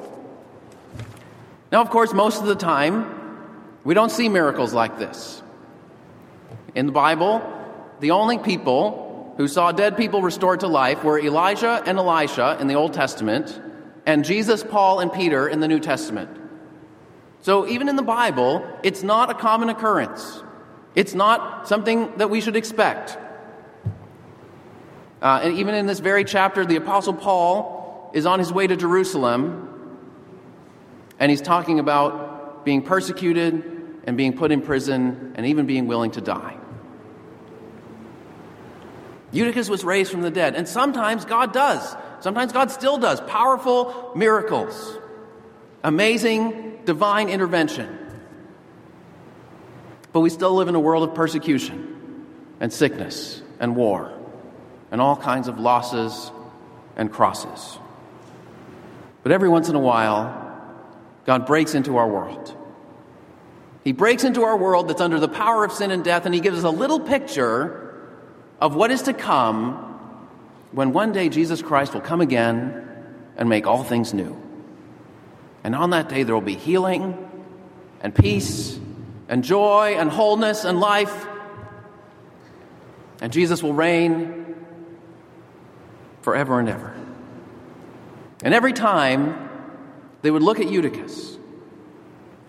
Now, 1.72 1.80
of 1.80 1.88
course, 1.88 2.12
most 2.12 2.40
of 2.40 2.46
the 2.46 2.54
time, 2.54 3.14
we 3.82 3.94
don't 3.94 4.10
see 4.10 4.28
miracles 4.28 4.74
like 4.74 4.98
this. 4.98 5.42
In 6.74 6.84
the 6.84 6.92
Bible, 6.92 7.42
the 8.00 8.10
only 8.10 8.36
people 8.36 9.07
who 9.38 9.46
saw 9.46 9.70
dead 9.70 9.96
people 9.96 10.20
restored 10.20 10.60
to 10.60 10.66
life 10.66 11.04
were 11.04 11.18
Elijah 11.18 11.80
and 11.86 11.96
Elisha 11.96 12.58
in 12.60 12.66
the 12.66 12.74
Old 12.74 12.92
Testament, 12.92 13.62
and 14.04 14.24
Jesus, 14.24 14.64
Paul, 14.64 14.98
and 14.98 15.12
Peter 15.12 15.48
in 15.48 15.60
the 15.60 15.68
New 15.68 15.78
Testament. 15.78 16.28
So, 17.40 17.66
even 17.68 17.88
in 17.88 17.94
the 17.94 18.02
Bible, 18.02 18.68
it's 18.82 19.04
not 19.04 19.30
a 19.30 19.34
common 19.34 19.68
occurrence. 19.68 20.42
It's 20.96 21.14
not 21.14 21.68
something 21.68 22.16
that 22.16 22.30
we 22.30 22.40
should 22.40 22.56
expect. 22.56 23.16
Uh, 25.22 25.40
and 25.44 25.56
even 25.56 25.76
in 25.76 25.86
this 25.86 26.00
very 26.00 26.24
chapter, 26.24 26.66
the 26.66 26.76
Apostle 26.76 27.14
Paul 27.14 28.10
is 28.14 28.26
on 28.26 28.40
his 28.40 28.52
way 28.52 28.66
to 28.66 28.76
Jerusalem, 28.76 29.68
and 31.20 31.30
he's 31.30 31.42
talking 31.42 31.78
about 31.78 32.64
being 32.64 32.82
persecuted 32.82 34.02
and 34.02 34.16
being 34.16 34.36
put 34.36 34.50
in 34.50 34.62
prison 34.62 35.34
and 35.36 35.46
even 35.46 35.66
being 35.66 35.86
willing 35.86 36.10
to 36.12 36.20
die. 36.20 36.57
Eutychus 39.32 39.68
was 39.68 39.84
raised 39.84 40.10
from 40.10 40.22
the 40.22 40.30
dead, 40.30 40.54
and 40.54 40.66
sometimes 40.66 41.24
God 41.24 41.52
does. 41.52 41.96
Sometimes 42.20 42.52
God 42.52 42.70
still 42.70 42.98
does 42.98 43.20
powerful 43.22 44.12
miracles, 44.16 44.98
amazing 45.84 46.80
divine 46.84 47.28
intervention. 47.28 47.96
But 50.12 50.20
we 50.20 50.30
still 50.30 50.54
live 50.54 50.68
in 50.68 50.74
a 50.74 50.80
world 50.80 51.08
of 51.08 51.14
persecution 51.14 52.26
and 52.60 52.72
sickness 52.72 53.42
and 53.60 53.76
war 53.76 54.12
and 54.90 55.00
all 55.00 55.16
kinds 55.16 55.48
of 55.48 55.60
losses 55.60 56.32
and 56.96 57.12
crosses. 57.12 57.78
But 59.22 59.32
every 59.32 59.48
once 59.48 59.68
in 59.68 59.74
a 59.74 59.80
while, 59.80 60.46
God 61.26 61.46
breaks 61.46 61.74
into 61.74 61.98
our 61.98 62.08
world. 62.08 62.54
He 63.84 63.92
breaks 63.92 64.24
into 64.24 64.42
our 64.42 64.56
world 64.56 64.88
that's 64.88 65.00
under 65.00 65.20
the 65.20 65.28
power 65.28 65.64
of 65.64 65.72
sin 65.72 65.90
and 65.90 66.02
death, 66.02 66.24
and 66.24 66.34
He 66.34 66.40
gives 66.40 66.58
us 66.58 66.64
a 66.64 66.70
little 66.70 67.00
picture 67.00 67.87
of 68.60 68.74
what 68.74 68.90
is 68.90 69.02
to 69.02 69.12
come 69.12 69.84
when 70.72 70.92
one 70.92 71.12
day 71.12 71.28
Jesus 71.28 71.62
Christ 71.62 71.94
will 71.94 72.00
come 72.00 72.20
again 72.20 72.86
and 73.36 73.48
make 73.48 73.66
all 73.66 73.84
things 73.84 74.12
new. 74.12 74.36
And 75.64 75.74
on 75.74 75.90
that 75.90 76.08
day, 76.08 76.22
there 76.22 76.34
will 76.34 76.42
be 76.42 76.54
healing 76.54 77.16
and 78.00 78.14
peace 78.14 78.78
and 79.28 79.44
joy 79.44 79.96
and 79.98 80.10
wholeness 80.10 80.64
and 80.64 80.80
life. 80.80 81.26
And 83.20 83.32
Jesus 83.32 83.62
will 83.62 83.72
reign 83.72 84.56
forever 86.22 86.60
and 86.60 86.68
ever. 86.68 86.94
And 88.42 88.54
every 88.54 88.72
time 88.72 89.48
they 90.22 90.30
would 90.30 90.42
look 90.42 90.60
at 90.60 90.70
Eutychus, 90.70 91.36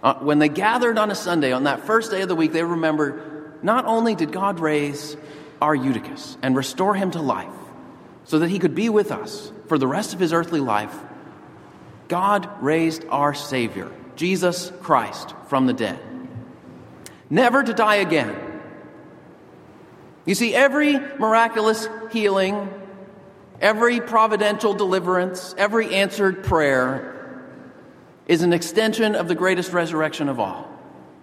uh, 0.01 0.15
when 0.15 0.39
they 0.39 0.49
gathered 0.49 0.97
on 0.97 1.11
a 1.11 1.15
Sunday, 1.15 1.51
on 1.51 1.63
that 1.63 1.85
first 1.85 2.11
day 2.11 2.21
of 2.21 2.29
the 2.29 2.35
week, 2.35 2.53
they 2.53 2.63
remember 2.63 3.53
not 3.61 3.85
only 3.85 4.15
did 4.15 4.31
God 4.31 4.59
raise 4.59 5.17
our 5.61 5.75
Eutychus 5.75 6.37
and 6.41 6.55
restore 6.55 6.95
him 6.95 7.11
to 7.11 7.21
life 7.21 7.47
so 8.25 8.39
that 8.39 8.49
he 8.49 8.59
could 8.59 8.75
be 8.75 8.89
with 8.89 9.11
us 9.11 9.51
for 9.67 9.77
the 9.77 9.87
rest 9.87 10.13
of 10.13 10.19
his 10.19 10.33
earthly 10.33 10.59
life, 10.59 10.95
God 12.07 12.49
raised 12.61 13.05
our 13.09 13.33
Savior, 13.33 13.91
Jesus 14.15 14.71
Christ, 14.81 15.33
from 15.47 15.67
the 15.67 15.73
dead, 15.73 15.99
never 17.29 17.63
to 17.63 17.73
die 17.73 17.95
again. 17.95 18.35
You 20.25 20.35
see, 20.35 20.53
every 20.53 20.93
miraculous 20.93 21.87
healing, 22.11 22.69
every 23.61 23.99
providential 23.99 24.73
deliverance, 24.73 25.55
every 25.57 25.95
answered 25.95 26.43
prayer 26.43 27.15
is 28.27 28.43
an 28.43 28.53
extension 28.53 29.15
of 29.15 29.27
the 29.27 29.35
greatest 29.35 29.73
resurrection 29.73 30.29
of 30.29 30.39
all 30.39 30.67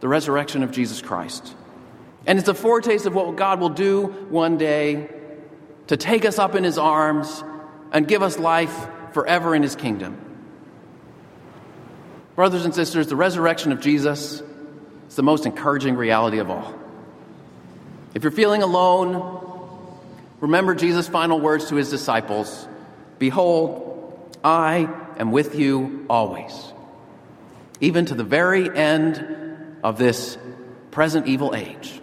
the 0.00 0.08
resurrection 0.08 0.62
of 0.62 0.72
Jesus 0.72 1.00
Christ. 1.00 1.54
And 2.26 2.38
it's 2.38 2.48
a 2.48 2.54
foretaste 2.54 3.06
of 3.06 3.14
what 3.14 3.36
God 3.36 3.60
will 3.60 3.70
do 3.70 4.06
one 4.28 4.58
day 4.58 5.08
to 5.86 5.96
take 5.96 6.24
us 6.24 6.38
up 6.38 6.54
in 6.54 6.64
his 6.64 6.76
arms 6.78 7.44
and 7.92 8.08
give 8.08 8.22
us 8.22 8.38
life 8.38 8.88
forever 9.12 9.54
in 9.54 9.62
his 9.62 9.76
kingdom. 9.76 10.20
Brothers 12.34 12.64
and 12.64 12.74
sisters, 12.74 13.06
the 13.06 13.16
resurrection 13.16 13.72
of 13.72 13.80
Jesus 13.80 14.42
is 15.08 15.16
the 15.16 15.22
most 15.22 15.46
encouraging 15.46 15.94
reality 15.96 16.38
of 16.38 16.50
all. 16.50 16.74
If 18.14 18.24
you're 18.24 18.32
feeling 18.32 18.62
alone, 18.62 20.00
remember 20.40 20.74
Jesus' 20.74 21.08
final 21.08 21.40
words 21.40 21.68
to 21.68 21.76
his 21.76 21.90
disciples 21.90 22.66
Behold, 23.18 24.36
I 24.44 24.88
am 25.18 25.32
with 25.32 25.54
you 25.54 26.04
always, 26.10 26.52
even 27.80 28.06
to 28.06 28.14
the 28.14 28.24
very 28.24 28.74
end 28.76 29.78
of 29.82 29.96
this 29.96 30.36
present 30.90 31.26
evil 31.28 31.54
age. 31.54 32.00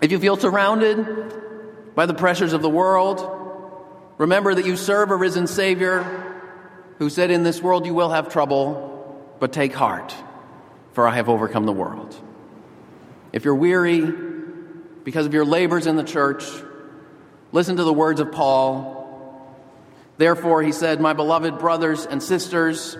If 0.00 0.10
you 0.12 0.18
feel 0.18 0.36
surrounded 0.36 1.94
by 1.94 2.06
the 2.06 2.14
pressures 2.14 2.52
of 2.52 2.62
the 2.62 2.70
world, 2.70 3.20
remember 4.16 4.54
that 4.54 4.64
you 4.64 4.76
serve 4.76 5.10
a 5.10 5.16
risen 5.16 5.46
Savior 5.46 6.02
who 6.98 7.10
said, 7.10 7.30
In 7.30 7.42
this 7.42 7.60
world 7.60 7.84
you 7.84 7.92
will 7.92 8.10
have 8.10 8.30
trouble, 8.30 9.36
but 9.40 9.52
take 9.52 9.74
heart, 9.74 10.14
for 10.92 11.06
I 11.06 11.16
have 11.16 11.28
overcome 11.28 11.66
the 11.66 11.72
world. 11.72 12.18
If 13.32 13.44
you're 13.44 13.54
weary 13.54 14.10
because 15.04 15.26
of 15.26 15.34
your 15.34 15.44
labors 15.44 15.86
in 15.86 15.96
the 15.96 16.04
church, 16.04 16.44
listen 17.52 17.76
to 17.76 17.84
the 17.84 17.92
words 17.92 18.20
of 18.20 18.32
Paul. 18.32 18.98
Therefore, 20.16 20.62
he 20.62 20.72
said, 20.72 21.00
My 21.00 21.12
beloved 21.12 21.58
brothers 21.58 22.06
and 22.06 22.22
sisters, 22.22 22.96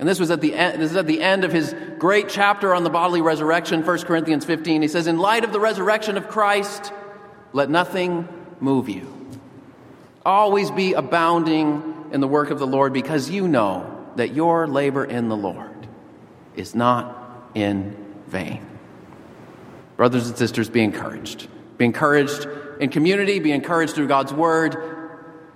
and 0.00 0.08
this 0.08 0.18
was 0.18 0.30
at 0.30 0.40
the 0.40 0.54
end, 0.54 0.80
this 0.80 0.92
is 0.92 0.96
at 0.96 1.06
the 1.06 1.20
end 1.20 1.44
of 1.44 1.52
his 1.52 1.74
great 1.98 2.30
chapter 2.30 2.74
on 2.74 2.84
the 2.84 2.90
bodily 2.90 3.20
resurrection, 3.20 3.84
1 3.84 3.98
Corinthians 4.04 4.46
15. 4.46 4.80
He 4.80 4.88
says, 4.88 5.06
In 5.06 5.18
light 5.18 5.44
of 5.44 5.52
the 5.52 5.60
resurrection 5.60 6.16
of 6.16 6.26
Christ, 6.26 6.90
let 7.52 7.68
nothing 7.68 8.26
move 8.60 8.88
you. 8.88 9.14
Always 10.24 10.70
be 10.70 10.94
abounding 10.94 12.08
in 12.12 12.22
the 12.22 12.26
work 12.26 12.48
of 12.48 12.58
the 12.58 12.66
Lord 12.66 12.94
because 12.94 13.28
you 13.28 13.46
know 13.46 14.06
that 14.16 14.32
your 14.32 14.66
labor 14.66 15.04
in 15.04 15.28
the 15.28 15.36
Lord 15.36 15.86
is 16.56 16.74
not 16.74 17.50
in 17.54 17.94
vain. 18.26 18.66
Brothers 19.98 20.28
and 20.28 20.38
sisters, 20.38 20.70
be 20.70 20.82
encouraged. 20.82 21.46
Be 21.76 21.84
encouraged 21.84 22.48
in 22.80 22.88
community, 22.88 23.38
be 23.38 23.52
encouraged 23.52 23.94
through 23.94 24.08
God's 24.08 24.32
word, 24.32 24.78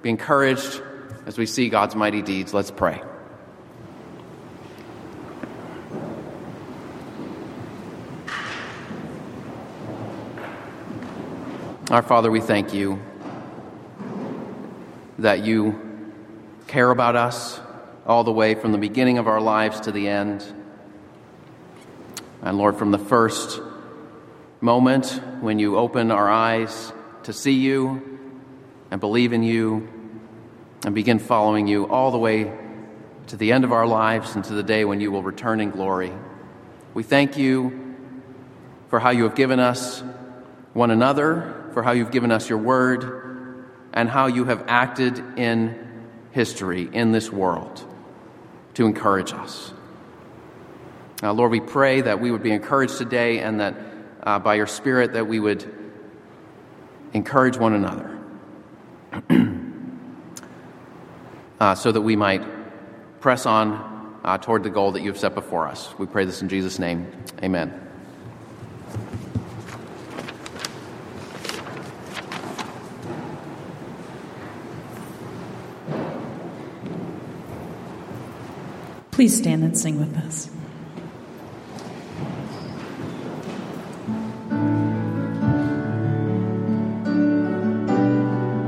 be 0.03 0.11
encouraged 0.11 0.83
as 1.25 1.39
we 1.39 1.47
see 1.47 1.71
God's 1.71 1.97
mighty 1.97 2.21
deeds. 2.21 2.53
Let's 2.53 2.71
pray. 2.71 3.01
Our 11.95 12.03
Father, 12.03 12.29
we 12.29 12.41
thank 12.41 12.75
you 12.75 13.01
that 15.21 15.45
you 15.45 16.13
care 16.67 16.91
about 16.91 17.15
us 17.15 17.61
all 18.05 18.25
the 18.25 18.33
way 18.33 18.57
from 18.57 18.73
the 18.73 18.79
beginning 18.79 19.19
of 19.19 19.29
our 19.29 19.41
lives 19.41 19.83
to 19.83 19.93
the 19.93 20.09
end. 20.09 20.45
And 22.43 22.59
Lord, 22.59 22.79
from 22.79 22.91
the 22.91 22.99
first 22.99 23.61
moment 24.61 25.21
when 25.41 25.61
you 25.61 25.79
open 25.79 26.11
our 26.11 26.29
eyes 26.29 26.93
to 27.23 27.33
see 27.33 27.53
you 27.53 28.19
and 28.91 29.01
believe 29.01 29.33
in 29.33 29.45
you 29.45 29.89
and 30.85 30.97
begin 30.97 31.21
following 31.21 31.69
you 31.69 31.87
all 31.87 32.11
the 32.11 32.19
way 32.19 32.53
to 33.29 33.37
the 33.37 33.53
end 33.53 33.63
of 33.63 33.71
our 33.71 33.87
lives 33.87 34.35
and 34.35 34.45
to 34.47 34.55
the 34.55 34.65
day 34.65 34.85
when 34.85 35.01
you 35.01 35.13
will 35.13 35.23
return 35.23 35.61
in 35.61 35.71
glory. 35.71 36.13
We 36.93 37.05
thank 37.05 37.37
you 37.37 37.95
for 38.89 38.99
how 38.99 39.11
you 39.11 39.23
have 39.23 39.37
given 39.37 39.61
us 39.61 40.03
one 40.73 40.91
another 40.91 41.61
for 41.75 41.83
how 41.83 41.93
you've 41.93 42.11
given 42.11 42.33
us 42.33 42.49
your 42.49 42.59
word 42.59 43.67
and 43.93 44.09
how 44.09 44.27
you 44.27 44.45
have 44.45 44.65
acted 44.69 45.19
in 45.37 46.09
history 46.31 46.89
in 46.93 47.13
this 47.13 47.31
world 47.31 47.85
to 48.75 48.87
encourage 48.87 49.33
us. 49.33 49.73
Now, 51.23 51.33
Lord, 51.33 51.51
we 51.51 51.61
pray 51.61 52.01
that 52.01 52.21
we 52.21 52.31
would 52.31 52.43
be 52.43 52.53
encouraged 52.53 52.99
today 52.99 53.41
and 53.41 53.61
that 53.61 53.75
uh, 54.23 54.39
by 54.39 54.55
your 54.55 54.67
Spirit 54.67 55.13
that 55.13 55.27
we 55.27 55.39
would 55.39 55.65
encourage 57.13 57.57
one 57.57 57.75
another 57.75 58.19
uh, 61.61 61.75
so 61.75 61.93
that 61.93 62.01
we 62.01 62.17
might 62.17 62.43
press 63.21 63.47
on 63.47 64.21
uh, 64.25 64.39
toward 64.39 64.63
the 64.65 64.71
goal 64.71 64.93
that 64.93 65.03
you 65.03 65.09
have 65.09 65.19
set 65.19 65.35
before 65.35 65.69
us. 65.69 65.95
We 65.99 66.07
pray 66.07 66.25
this 66.25 66.43
in 66.43 66.49
Jesus' 66.49 66.79
name. 66.79 67.11
Amen. 67.43 67.84
Please 79.15 79.37
stand 79.37 79.63
and 79.63 79.79
sing 79.79 80.01
with 80.01 80.17
us. 80.17 80.54